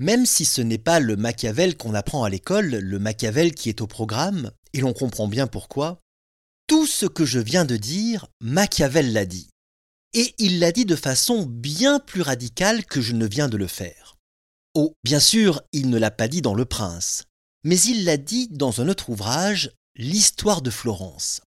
Même 0.00 0.26
si 0.26 0.44
ce 0.44 0.60
n'est 0.60 0.76
pas 0.76 0.98
le 0.98 1.14
Machiavel 1.14 1.76
qu'on 1.76 1.94
apprend 1.94 2.24
à 2.24 2.30
l'école, 2.30 2.66
le 2.66 2.98
Machiavel 2.98 3.54
qui 3.54 3.68
est 3.68 3.80
au 3.80 3.86
programme, 3.86 4.50
et 4.72 4.80
l'on 4.80 4.92
comprend 4.92 5.28
bien 5.28 5.46
pourquoi, 5.46 6.00
tout 6.66 6.86
ce 6.86 7.06
que 7.06 7.24
je 7.24 7.38
viens 7.38 7.64
de 7.64 7.76
dire, 7.76 8.26
Machiavel 8.40 9.12
l'a 9.12 9.26
dit. 9.26 9.48
Et 10.14 10.34
il 10.38 10.60
l'a 10.60 10.72
dit 10.72 10.84
de 10.84 10.96
façon 10.96 11.44
bien 11.44 11.98
plus 11.98 12.22
radicale 12.22 12.84
que 12.84 13.00
je 13.00 13.12
ne 13.12 13.26
viens 13.26 13.48
de 13.48 13.56
le 13.56 13.66
faire. 13.66 14.16
Oh, 14.74 14.94
bien 15.04 15.20
sûr, 15.20 15.62
il 15.72 15.90
ne 15.90 15.98
l'a 15.98 16.10
pas 16.10 16.28
dit 16.28 16.42
dans 16.42 16.54
Le 16.54 16.64
Prince, 16.64 17.24
mais 17.64 17.80
il 17.80 18.04
l'a 18.04 18.16
dit 18.16 18.48
dans 18.50 18.80
un 18.80 18.88
autre 18.88 19.10
ouvrage, 19.10 19.70
L'histoire 19.96 20.60
de 20.60 20.70
Florence. 20.70 21.40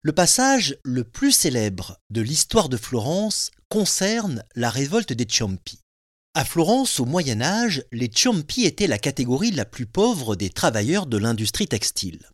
Le 0.00 0.12
passage 0.12 0.78
le 0.82 1.04
plus 1.04 1.30
célèbre 1.30 1.98
de 2.08 2.22
l'histoire 2.22 2.70
de 2.70 2.78
Florence 2.78 3.50
concerne 3.68 4.42
la 4.54 4.70
révolte 4.70 5.12
des 5.12 5.26
Ciompi. 5.26 5.78
À 6.34 6.46
Florence, 6.46 6.98
au 7.00 7.04
Moyen 7.04 7.42
Âge, 7.42 7.84
les 7.92 8.08
Ciompi 8.08 8.64
étaient 8.64 8.86
la 8.86 8.96
catégorie 8.96 9.50
la 9.50 9.66
plus 9.66 9.84
pauvre 9.84 10.34
des 10.34 10.48
travailleurs 10.48 11.06
de 11.06 11.18
l'industrie 11.18 11.68
textile. 11.68 12.30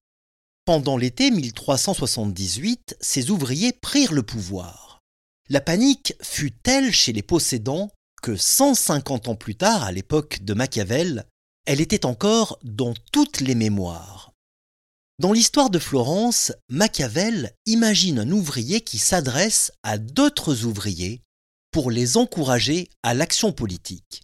Pendant 0.68 0.98
l'été 0.98 1.30
1378, 1.30 2.98
ces 3.00 3.30
ouvriers 3.30 3.72
prirent 3.72 4.12
le 4.12 4.22
pouvoir. 4.22 4.98
La 5.48 5.62
panique 5.62 6.12
fut 6.20 6.50
telle 6.50 6.92
chez 6.92 7.14
les 7.14 7.22
possédants 7.22 7.90
que 8.22 8.36
150 8.36 9.28
ans 9.28 9.34
plus 9.34 9.54
tard, 9.54 9.82
à 9.82 9.92
l'époque 9.92 10.40
de 10.42 10.52
Machiavel, 10.52 11.24
elle 11.64 11.80
était 11.80 12.04
encore 12.04 12.58
dans 12.64 12.92
toutes 13.12 13.40
les 13.40 13.54
mémoires. 13.54 14.32
Dans 15.18 15.32
l'histoire 15.32 15.70
de 15.70 15.78
Florence, 15.78 16.52
Machiavel 16.68 17.54
imagine 17.64 18.18
un 18.18 18.30
ouvrier 18.30 18.82
qui 18.82 18.98
s'adresse 18.98 19.72
à 19.82 19.96
d'autres 19.96 20.66
ouvriers 20.66 21.22
pour 21.70 21.90
les 21.90 22.18
encourager 22.18 22.90
à 23.02 23.14
l'action 23.14 23.52
politique. 23.52 24.22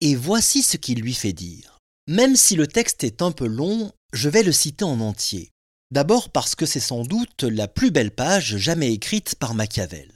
Et 0.00 0.14
voici 0.14 0.62
ce 0.62 0.78
qu'il 0.78 1.02
lui 1.02 1.12
fait 1.12 1.34
dire. 1.34 1.80
Même 2.08 2.34
si 2.34 2.56
le 2.56 2.66
texte 2.66 3.04
est 3.04 3.20
un 3.20 3.30
peu 3.30 3.46
long, 3.46 3.92
je 4.14 4.30
vais 4.30 4.42
le 4.42 4.52
citer 4.52 4.86
en 4.86 4.98
entier. 5.00 5.52
D'abord 5.92 6.30
parce 6.30 6.54
que 6.54 6.64
c'est 6.64 6.80
sans 6.80 7.02
doute 7.02 7.42
la 7.42 7.68
plus 7.68 7.90
belle 7.90 8.12
page 8.12 8.56
jamais 8.56 8.94
écrite 8.94 9.34
par 9.34 9.52
Machiavel. 9.52 10.10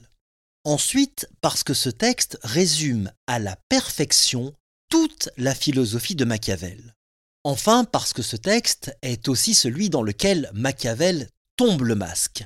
Ensuite 0.63 1.29
parce 1.39 1.63
que 1.63 1.75
ce 1.75 1.91
texte 1.91 2.39
résume 2.41 3.11
à 3.27 3.37
la 3.37 3.55
perfection 3.69 4.55
toute 4.89 5.29
la 5.37 5.53
philosophie 5.53 6.15
de 6.15 6.25
Machiavel. 6.25 6.95
Enfin 7.43 7.83
parce 7.83 8.11
que 8.11 8.23
ce 8.23 8.35
texte 8.35 8.97
est 9.03 9.27
aussi 9.27 9.53
celui 9.53 9.91
dans 9.91 10.01
lequel 10.01 10.49
Machiavel 10.51 11.29
tombe 11.57 11.83
le 11.83 11.93
masque 11.93 12.43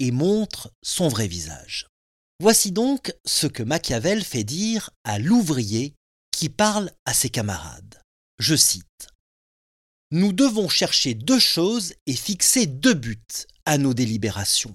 et 0.00 0.10
montre 0.10 0.72
son 0.82 1.06
vrai 1.06 1.28
visage. 1.28 1.86
Voici 2.40 2.72
donc 2.72 3.14
ce 3.24 3.46
que 3.46 3.62
Machiavel 3.62 4.24
fait 4.24 4.42
dire 4.42 4.90
à 5.04 5.20
l'ouvrier 5.20 5.94
qui 6.32 6.48
parle 6.48 6.90
à 7.04 7.14
ses 7.14 7.30
camarades. 7.30 8.02
Je 8.40 8.56
cite. 8.56 9.11
Nous 10.14 10.34
devons 10.34 10.68
chercher 10.68 11.14
deux 11.14 11.38
choses 11.38 11.94
et 12.06 12.12
fixer 12.12 12.66
deux 12.66 12.92
buts 12.92 13.46
à 13.64 13.78
nos 13.78 13.94
délibérations. 13.94 14.74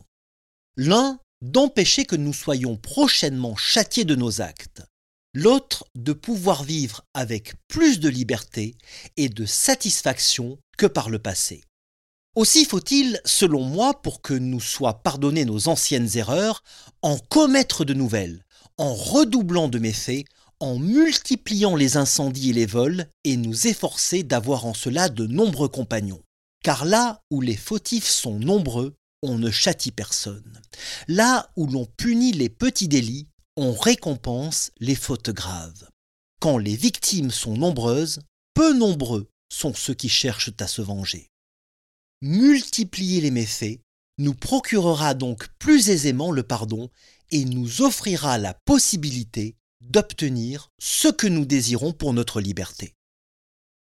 L'un 0.78 1.19
d'empêcher 1.43 2.06
que 2.06 2.15
nous 2.15 2.34
soyons 2.34 2.76
prochainement 2.76 3.56
châtiés 3.56 4.04
de 4.04 4.15
nos 4.15 4.41
actes. 4.41 4.82
L'autre 5.36 5.86
de 5.93 6.12
pouvoir 6.12 6.63
vivre 6.63 7.04
avec 7.13 7.54
plus 7.67 8.00
de 8.00 8.10
liberté 8.10 8.78
et 9.15 9.30
de 9.30 9.45
satisfaction 9.45 10.58
que 10.76 10.88
par 10.88 11.12
le 11.12 11.19
passé. 11.19 11.62
Aussi 12.34 12.65
faut-il, 12.65 13.21
selon 13.23 13.63
moi, 13.63 14.02
pour 14.02 14.23
que 14.23 14.34
nous 14.34 14.60
soient 14.60 15.04
pardonnées 15.04 15.45
nos 15.45 15.67
anciennes 15.67 16.10
erreurs, 16.15 16.63
en 17.04 17.19
commettre 17.19 17.86
de 17.86 17.93
nouvelles, 17.93 18.43
en 18.78 18.95
redoublant 18.95 19.67
de 19.67 19.78
méfaits, 19.78 20.26
en 20.60 20.80
multipliant 20.80 21.76
les 21.76 21.98
incendies 21.98 22.52
et 22.52 22.54
les 22.54 22.65
vols, 22.65 23.08
et 23.24 23.38
nous 23.38 23.67
efforcer 23.67 24.24
d'avoir 24.24 24.65
en 24.65 24.74
cela 24.74 25.10
de 25.10 25.28
nombreux 25.28 25.70
compagnons. 25.70 26.24
Car 26.63 26.86
là 26.86 27.22
où 27.32 27.41
les 27.41 27.56
fautifs 27.56 28.08
sont 28.08 28.39
nombreux, 28.39 28.96
on 29.24 29.38
ne 29.38 29.52
châtie 29.52 29.91
personne. 29.91 30.62
Là 31.08 31.50
où 31.56 31.67
l'on 31.67 31.86
punit 31.86 32.32
les 32.32 32.50
petits 32.50 32.88
délits, 32.88 33.28
on 33.56 33.74
récompense 33.74 34.72
les 34.80 34.96
fautes 34.96 35.30
graves. 35.30 35.89
Quand 36.39 36.58
les 36.58 36.76
victimes 36.76 37.32
sont 37.32 37.56
nombreuses, 37.56 38.20
peu 38.54 38.74
nombreux 38.74 39.30
sont 39.52 39.74
ceux 39.74 39.93
qui 39.93 40.10
cherchent 40.10 40.52
à 40.60 40.67
se 40.67 40.82
venger 40.82 41.30
multiplier 42.22 43.22
les 43.22 43.32
méfaits 43.32 43.80
nous 44.17 44.34
procurera 44.34 45.13
donc 45.13 45.48
plus 45.60 45.89
aisément 45.89 46.32
le 46.32 46.43
pardon 46.43 46.89
et 47.30 47.46
nous 47.46 47.82
offrira 47.82 48.38
la 48.38 48.54
possibilité 48.54 49.56
d'obtenir 49.82 50.72
ce 50.80 51.08
que 51.08 51.28
nous 51.28 51.46
désirons 51.46 51.94
pour 51.94 52.13
notre 52.13 52.42
liberté. 52.42 52.94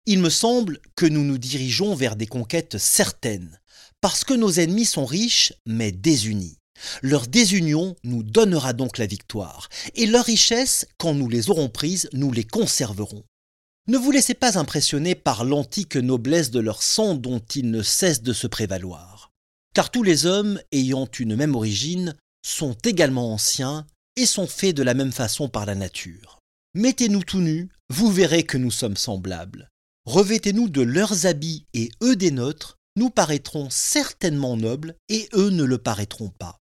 Il 0.06 0.20
me 0.20 0.30
semble 0.30 0.80
que 0.96 1.06
nous 1.06 1.24
nous 1.24 1.38
dirigeons 1.38 1.96
vers 1.96 2.16
des 2.16 2.28
conquêtes 2.28 2.78
certaines, 2.78 3.60
parce 4.02 4.24
que 4.24 4.34
nos 4.34 4.52
ennemis 4.52 4.86
sont 4.86 5.06
riches 5.06 5.54
mais 5.66 5.92
désunis. 5.92 6.58
Leur 7.02 7.28
désunion 7.28 7.96
nous 8.04 8.24
donnera 8.24 8.74
donc 8.74 8.98
la 8.98 9.06
victoire, 9.06 9.70
et 9.96 10.06
leurs 10.06 10.26
richesses, 10.26 10.88
quand 10.98 11.14
nous 11.14 11.30
les 11.30 11.50
aurons 11.50 11.70
prises, 11.70 12.10
nous 12.14 12.32
les 12.32 12.46
conserverons. 12.46 13.24
Ne 13.88 13.98
vous 13.98 14.12
laissez 14.12 14.36
pas 14.36 14.58
impressionner 14.58 15.16
par 15.16 15.44
l'antique 15.44 15.96
noblesse 15.96 16.52
de 16.52 16.60
leur 16.60 16.84
sang 16.84 17.16
dont 17.16 17.40
ils 17.56 17.70
ne 17.70 17.82
cessent 17.82 18.22
de 18.22 18.34
se 18.34 18.48
prévaloir. 18.48 19.32
Car 19.74 19.92
tous 19.92 20.04
les 20.04 20.26
hommes 20.26 20.62
ayant 20.72 21.08
une 21.20 21.36
même 21.36 21.56
origine 21.56 22.16
sont 22.46 22.76
également 22.84 23.34
anciens 23.34 23.86
sont 24.28 24.48
faits 24.48 24.76
de 24.76 24.84
la 24.84 24.94
même 24.94 25.12
façon 25.12 25.50
par 25.50 25.66
la 25.66 25.76
nature. 25.76 26.40
Mettez-nous 26.76 27.24
tout 27.24 27.42
nus, 27.42 27.70
vous 27.90 28.12
verrez 28.12 28.44
que 28.44 28.58
nous 28.58 28.72
sommes 28.72 28.98
semblables. 28.98 29.70
Revêtez-nous 30.06 30.70
de 30.70 30.82
leurs 30.82 31.26
habits 31.26 31.66
et 31.74 31.90
eux 32.04 32.16
des 32.16 32.32
nôtres, 32.32 32.78
nous 32.96 33.10
paraîtrons 33.10 33.70
certainement 33.70 34.58
nobles 34.58 34.96
et 35.08 35.30
eux 35.34 35.50
ne 35.50 35.64
le 35.64 35.78
paraîtront 35.78 36.30
pas. 36.30 36.58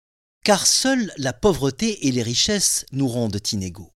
Car 0.44 0.68
seule 0.68 1.12
la 1.18 1.34
pauvreté 1.34 2.08
et 2.08 2.12
les 2.12 2.24
richesses 2.24 2.86
nous 2.92 3.08
rendent 3.08 3.42
inégaux. 3.52 3.92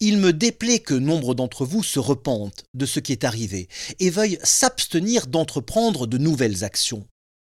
Il 0.00 0.18
me 0.18 0.32
déplaît 0.32 0.78
que 0.78 0.94
nombre 0.94 1.34
d'entre 1.34 1.66
vous 1.66 1.82
se 1.82 1.98
repentent 1.98 2.64
de 2.74 2.86
ce 2.86 3.00
qui 3.00 3.10
est 3.12 3.24
arrivé 3.24 3.68
et 3.98 4.10
veuillent 4.10 4.38
s'abstenir 4.44 5.26
d'entreprendre 5.26 6.06
de 6.06 6.18
nouvelles 6.18 6.62
actions. 6.62 7.06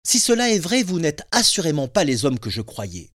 Si 0.05 0.19
cela 0.19 0.51
est 0.51 0.59
vrai, 0.59 0.83
vous 0.83 0.99
n'êtes 0.99 1.23
assurément 1.31 1.87
pas 1.87 2.03
les 2.03 2.25
hommes 2.25 2.39
que 2.39 2.49
je 2.49 2.61
croyais. 2.61 3.12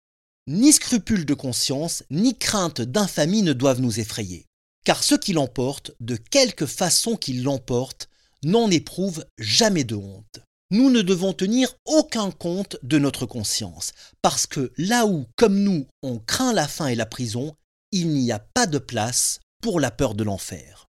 Ni 0.48 0.74
scrupules 0.74 1.26
de 1.26 1.34
conscience, 1.34 2.04
ni 2.10 2.38
crainte 2.38 2.82
d'infamie 2.82 3.44
ne 3.44 3.54
doivent 3.54 3.80
nous 3.80 4.02
effrayer. 4.02 4.46
Car 4.84 5.02
ceux 5.02 5.18
qui 5.18 5.32
l'emportent, 5.32 5.92
de 6.02 6.18
quelque 6.18 6.66
façon 6.66 7.16
qu'ils 7.16 7.44
l'emportent, 7.44 8.10
n'en 8.44 8.70
éprouvent 8.70 9.26
jamais 9.38 9.86
de 9.86 9.96
honte. 9.96 10.42
Nous 10.70 10.90
ne 10.90 11.02
devons 11.02 11.32
tenir 11.32 11.74
aucun 11.86 12.32
compte 12.32 12.78
de 12.84 12.98
notre 12.98 13.26
conscience, 13.26 13.94
parce 14.22 14.46
que 14.46 14.74
là 14.78 15.06
où, 15.06 15.28
comme 15.38 15.60
nous, 15.60 15.86
on 16.02 16.20
craint 16.20 16.52
la 16.52 16.68
faim 16.68 16.88
et 16.88 16.96
la 16.96 17.06
prison, 17.06 17.56
il 17.94 18.10
n'y 18.10 18.32
a 18.32 18.40
pas 18.40 18.66
de 18.66 18.80
place 18.80 19.40
pour 19.62 19.80
la 19.80 19.92
peur 19.92 20.14
de 20.14 20.24
l'enfer. 20.24 20.88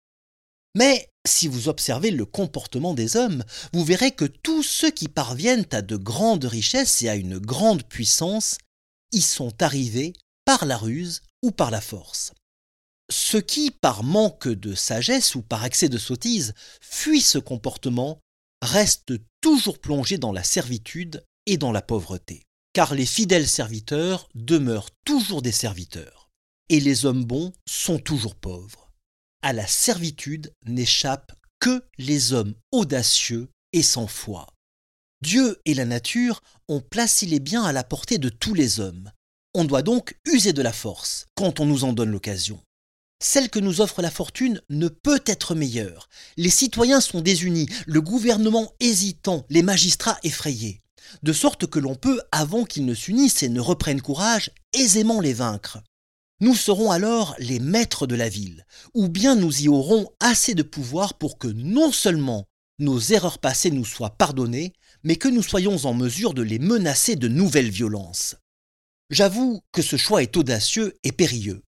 Mais 0.75 1.09
si 1.27 1.49
vous 1.49 1.67
observez 1.67 2.11
le 2.11 2.25
comportement 2.25 2.93
des 2.93 3.17
hommes, 3.17 3.43
vous 3.73 3.83
verrez 3.83 4.11
que 4.11 4.25
tous 4.25 4.63
ceux 4.63 4.91
qui 4.91 5.09
parviennent 5.09 5.67
à 5.71 5.81
de 5.81 5.97
grandes 5.97 6.45
richesses 6.45 7.01
et 7.01 7.09
à 7.09 7.15
une 7.15 7.37
grande 7.37 7.83
puissance 7.83 8.57
y 9.11 9.21
sont 9.21 9.61
arrivés 9.61 10.13
par 10.45 10.65
la 10.65 10.77
ruse 10.77 11.21
ou 11.41 11.51
par 11.51 11.71
la 11.71 11.81
force. 11.81 12.33
Ceux 13.09 13.41
qui, 13.41 13.71
par 13.71 14.03
manque 14.03 14.47
de 14.47 14.73
sagesse 14.73 15.35
ou 15.35 15.41
par 15.41 15.65
excès 15.65 15.89
de 15.89 15.97
sottise, 15.97 16.53
fuient 16.81 17.21
ce 17.21 17.37
comportement, 17.37 18.19
restent 18.61 19.13
toujours 19.41 19.79
plongés 19.79 20.17
dans 20.17 20.31
la 20.31 20.43
servitude 20.43 21.25
et 21.45 21.57
dans 21.57 21.71
la 21.71 21.81
pauvreté. 21.81 22.43
Car 22.73 22.95
les 22.95 23.05
fidèles 23.05 23.49
serviteurs 23.49 24.29
demeurent 24.33 24.91
toujours 25.03 25.41
des 25.41 25.51
serviteurs 25.51 26.29
et 26.69 26.79
les 26.79 27.05
hommes 27.05 27.25
bons 27.25 27.51
sont 27.67 27.99
toujours 27.99 28.35
pauvres. 28.35 28.91
À 29.41 29.51
la 29.51 29.67
servitude 29.67 30.53
n'échappent 30.65 31.33
que 31.59 31.83
les 31.97 32.31
hommes 32.31 32.55
audacieux 32.71 33.49
et 33.73 33.83
sans 33.83 34.07
foi. 34.07 34.47
Dieu 35.21 35.59
et 35.65 35.75
la 35.75 35.85
nature 35.85 36.41
ont 36.67 36.79
placé 36.79 37.27
les 37.27 37.39
biens 37.39 37.63
à 37.63 37.71
la 37.71 37.83
portée 37.83 38.17
de 38.17 38.29
tous 38.29 38.55
les 38.55 38.79
hommes. 38.79 39.11
On 39.53 39.65
doit 39.65 39.83
donc 39.83 40.17
user 40.25 40.51
de 40.51 40.63
la 40.63 40.73
force 40.73 41.27
quand 41.35 41.59
on 41.59 41.65
nous 41.65 41.83
en 41.83 41.93
donne 41.93 42.09
l'occasion. 42.09 42.59
Celle 43.21 43.51
que 43.51 43.59
nous 43.59 43.81
offre 43.81 44.01
la 44.01 44.09
fortune 44.09 44.61
ne 44.71 44.87
peut 44.87 45.21
être 45.27 45.53
meilleure. 45.53 46.09
Les 46.37 46.49
citoyens 46.49 47.01
sont 47.01 47.21
désunis, 47.21 47.67
le 47.85 48.01
gouvernement 48.01 48.73
hésitant, 48.79 49.45
les 49.49 49.61
magistrats 49.61 50.17
effrayés. 50.23 50.81
De 51.21 51.33
sorte 51.33 51.67
que 51.67 51.77
l'on 51.77 51.93
peut, 51.93 52.19
avant 52.31 52.63
qu'ils 52.63 52.85
ne 52.85 52.95
s'unissent 52.95 53.43
et 53.43 53.49
ne 53.49 53.59
reprennent 53.59 54.01
courage, 54.01 54.49
aisément 54.73 55.19
les 55.19 55.33
vaincre. 55.33 55.83
Nous 56.39 56.55
serons 56.55 56.89
alors 56.89 57.35
les 57.37 57.59
maîtres 57.59 58.07
de 58.07 58.15
la 58.15 58.27
ville, 58.27 58.65
ou 58.95 59.07
bien 59.07 59.35
nous 59.35 59.61
y 59.61 59.67
aurons 59.67 60.09
assez 60.19 60.55
de 60.55 60.63
pouvoir 60.63 61.13
pour 61.13 61.37
que 61.37 61.47
non 61.47 61.91
seulement 61.91 62.47
nos 62.79 62.99
erreurs 62.99 63.37
passées 63.37 63.69
nous 63.69 63.85
soient 63.85 64.17
pardonnées, 64.17 64.73
mais 65.03 65.15
que 65.15 65.27
nous 65.27 65.43
soyons 65.43 65.85
en 65.85 65.93
mesure 65.93 66.33
de 66.33 66.41
les 66.41 66.59
menacer 66.59 67.15
de 67.15 67.27
nouvelles 67.27 67.69
violences. 67.69 68.35
J'avoue 69.09 69.61
que 69.71 69.81
ce 69.81 69.97
choix 69.97 70.23
est 70.23 70.37
audacieux 70.37 70.97
et 71.03 71.11
périlleux, 71.11 71.63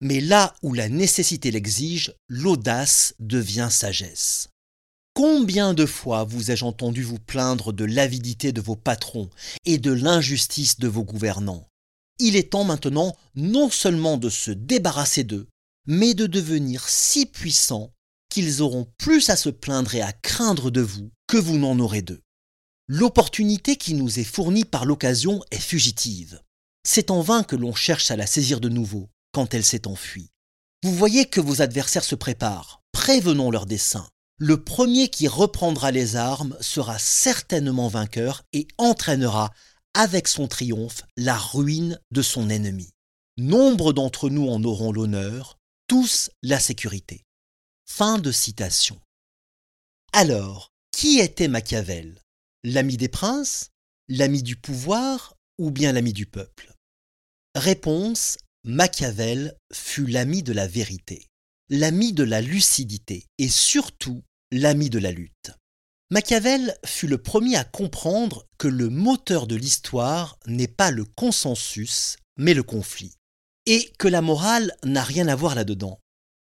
mais 0.00 0.20
là 0.20 0.54
où 0.62 0.74
la 0.74 0.88
nécessité 0.88 1.50
l'exige, 1.50 2.14
l'audace 2.28 3.14
devient 3.18 3.68
sagesse. 3.70 4.48
Combien 5.14 5.74
de 5.74 5.86
fois 5.86 6.24
vous 6.24 6.50
ai-je 6.50 6.64
entendu 6.64 7.02
vous 7.02 7.18
plaindre 7.18 7.72
de 7.72 7.84
l'avidité 7.84 8.52
de 8.52 8.60
vos 8.60 8.76
patrons 8.76 9.30
et 9.64 9.78
de 9.78 9.90
l'injustice 9.90 10.78
de 10.78 10.86
vos 10.86 11.02
gouvernants? 11.02 11.66
Il 12.20 12.36
est 12.36 12.50
temps 12.50 12.64
maintenant 12.64 13.16
non 13.34 13.70
seulement 13.70 14.16
de 14.16 14.28
se 14.28 14.50
débarrasser 14.50 15.24
d'eux, 15.24 15.48
mais 15.86 16.14
de 16.14 16.26
devenir 16.26 16.88
si 16.88 17.26
puissants 17.26 17.92
qu'ils 18.28 18.62
auront 18.62 18.86
plus 18.98 19.30
à 19.30 19.36
se 19.36 19.48
plaindre 19.48 19.94
et 19.94 20.02
à 20.02 20.12
craindre 20.12 20.70
de 20.70 20.80
vous 20.80 21.10
que 21.26 21.36
vous 21.36 21.58
n'en 21.58 21.78
aurez 21.78 22.02
d'eux. 22.02 22.22
L'opportunité 22.90 23.76
qui 23.76 23.92
nous 23.92 24.18
est 24.18 24.24
fournie 24.24 24.64
par 24.64 24.86
l'occasion 24.86 25.44
est 25.50 25.60
fugitive. 25.60 26.40
C'est 26.84 27.10
en 27.10 27.20
vain 27.20 27.42
que 27.42 27.54
l'on 27.54 27.74
cherche 27.74 28.10
à 28.10 28.16
la 28.16 28.26
saisir 28.26 28.60
de 28.60 28.70
nouveau 28.70 29.10
quand 29.30 29.52
elle 29.52 29.64
s'est 29.64 29.86
enfuie. 29.86 30.30
Vous 30.82 30.94
voyez 30.94 31.26
que 31.26 31.42
vos 31.42 31.60
adversaires 31.60 32.02
se 32.04 32.14
préparent, 32.14 32.80
prévenons 32.92 33.50
leur 33.50 33.66
dessein. 33.66 34.08
Le 34.38 34.64
premier 34.64 35.10
qui 35.10 35.28
reprendra 35.28 35.90
les 35.90 36.16
armes 36.16 36.56
sera 36.62 36.98
certainement 36.98 37.88
vainqueur 37.88 38.44
et 38.54 38.66
entraînera 38.78 39.50
avec 39.92 40.26
son 40.26 40.48
triomphe 40.48 41.02
la 41.18 41.36
ruine 41.36 42.00
de 42.10 42.22
son 42.22 42.48
ennemi. 42.48 42.88
Nombre 43.36 43.92
d'entre 43.92 44.30
nous 44.30 44.48
en 44.48 44.64
auront 44.64 44.92
l'honneur, 44.92 45.58
tous 45.88 46.30
la 46.42 46.58
sécurité. 46.58 47.26
Fin 47.84 48.16
de 48.16 48.32
citation. 48.32 48.98
Alors, 50.14 50.72
qui 50.90 51.18
était 51.18 51.48
Machiavel? 51.48 52.18
L'ami 52.64 52.96
des 52.96 53.08
princes 53.08 53.70
L'ami 54.08 54.42
du 54.42 54.56
pouvoir 54.56 55.34
ou 55.58 55.70
bien 55.70 55.92
l'ami 55.92 56.12
du 56.12 56.26
peuple? 56.26 56.72
Réponse 57.54 58.38
Machiavel 58.64 59.56
fut 59.72 60.06
l'ami 60.06 60.42
de 60.42 60.52
la 60.52 60.66
vérité, 60.66 61.28
l'ami 61.68 62.12
de 62.12 62.24
la 62.24 62.40
lucidité 62.40 63.26
et 63.38 63.48
surtout 63.48 64.24
l'ami 64.50 64.90
de 64.90 64.98
la 64.98 65.12
lutte. 65.12 65.52
Machiavel 66.10 66.76
fut 66.84 67.06
le 67.06 67.18
premier 67.18 67.56
à 67.56 67.64
comprendre 67.64 68.46
que 68.58 68.66
le 68.66 68.88
moteur 68.88 69.46
de 69.46 69.54
l'histoire 69.54 70.36
n'est 70.46 70.66
pas 70.66 70.90
le 70.90 71.04
consensus, 71.04 72.16
mais 72.38 72.54
le 72.54 72.62
conflit, 72.64 73.14
et 73.66 73.92
que 73.98 74.08
la 74.08 74.22
morale 74.22 74.74
n'a 74.84 75.04
rien 75.04 75.28
à 75.28 75.36
voir 75.36 75.54
là-dedans. 75.54 76.00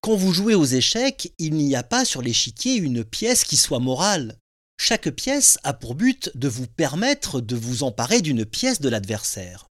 Quand 0.03 0.17
vous 0.17 0.35
jouez 0.35 0.55
aux 0.55 0.65
échecs, 0.65 1.33
il 1.39 1.55
n'y 1.55 1.77
a 1.77 1.83
pas 1.83 2.05
sur 2.05 2.21
l'échiquier 2.21 2.75
une 2.75 3.05
pièce 3.05 3.45
qui 3.45 3.57
soit 3.57 3.79
morale. 3.79 4.39
Chaque 4.79 5.11
pièce 5.11 5.59
a 5.63 5.73
pour 5.73 5.95
but 5.95 6.31
de 6.35 6.49
vous 6.49 6.67
permettre 6.67 7.41
de 7.41 7.57
vous 7.57 7.83
emparer 7.83 8.21
d'une 8.21 8.45
pièce 8.45 8.81
de 8.81 8.89
l'adversaire. 8.89 9.67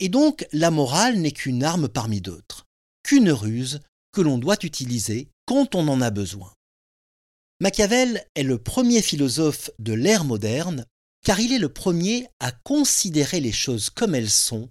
Et 0.00 0.08
donc 0.08 0.46
la 0.52 0.70
morale 0.70 1.18
n'est 1.18 1.32
qu'une 1.32 1.64
arme 1.64 1.88
parmi 1.88 2.20
d'autres, 2.20 2.64
qu'une 3.02 3.30
ruse 3.30 3.80
que 4.12 4.20
l'on 4.20 4.38
doit 4.38 4.56
utiliser 4.62 5.28
quand 5.46 5.74
on 5.74 5.88
en 5.88 6.00
a 6.00 6.10
besoin. 6.10 6.52
Machiavel 7.60 8.26
est 8.34 8.42
le 8.42 8.58
premier 8.58 9.00
philosophe 9.00 9.70
de 9.78 9.92
l'ère 9.92 10.24
moderne 10.24 10.84
car 11.24 11.40
il 11.40 11.52
est 11.52 11.58
le 11.58 11.72
premier 11.72 12.28
à 12.38 12.52
considérer 12.52 13.40
les 13.40 13.52
choses 13.52 13.90
comme 13.90 14.14
elles 14.14 14.30
sont 14.30 14.68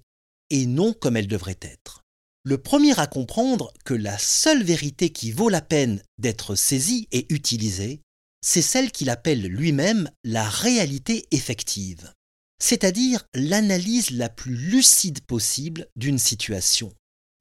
et 0.49 0.65
non 0.65 0.93
comme 0.93 1.17
elle 1.17 1.27
devrait 1.27 1.59
être. 1.61 2.01
Le 2.43 2.57
premier 2.59 2.97
à 2.99 3.07
comprendre 3.07 3.73
que 3.83 3.95
la 3.95 4.17
seule 4.19 4.63
vérité 4.63 5.09
qui 5.09 5.31
vaut 5.31 5.49
la 5.49 5.61
peine 5.61 6.01
d'être 6.19 6.55
saisie 6.55 7.07
et 7.11 7.25
utilisée, 7.33 8.01
c'est 8.45 8.61
celle 8.61 8.91
qu'il 8.91 9.09
appelle 9.09 9.41
lui-même 9.41 10.07
la 10.23 10.47
réalité 10.47 11.27
effective, 11.31 12.13
c'est-à-dire 12.61 13.25
l'analyse 13.33 14.11
la 14.11 14.29
plus 14.29 14.55
lucide 14.55 15.21
possible 15.25 15.87
d'une 15.95 16.19
situation, 16.19 16.93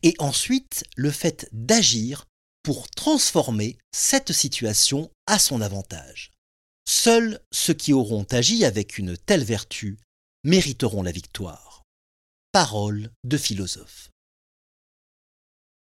et 0.02 0.14
ensuite 0.18 0.84
le 0.96 1.10
fait 1.10 1.46
d'agir 1.52 2.24
pour 2.62 2.88
transformer 2.88 3.76
cette 3.94 4.32
situation 4.32 5.10
à 5.26 5.38
son 5.38 5.60
avantage. 5.60 6.30
Seuls 6.88 7.38
ceux 7.52 7.74
qui 7.74 7.92
auront 7.92 8.26
agi 8.30 8.64
avec 8.64 8.96
une 8.96 9.18
telle 9.18 9.44
vertu 9.44 9.98
mériteront 10.42 11.02
la 11.02 11.12
victoire. 11.12 11.82
Parole 12.50 13.10
de 13.24 13.36
philosophe. 13.36 14.08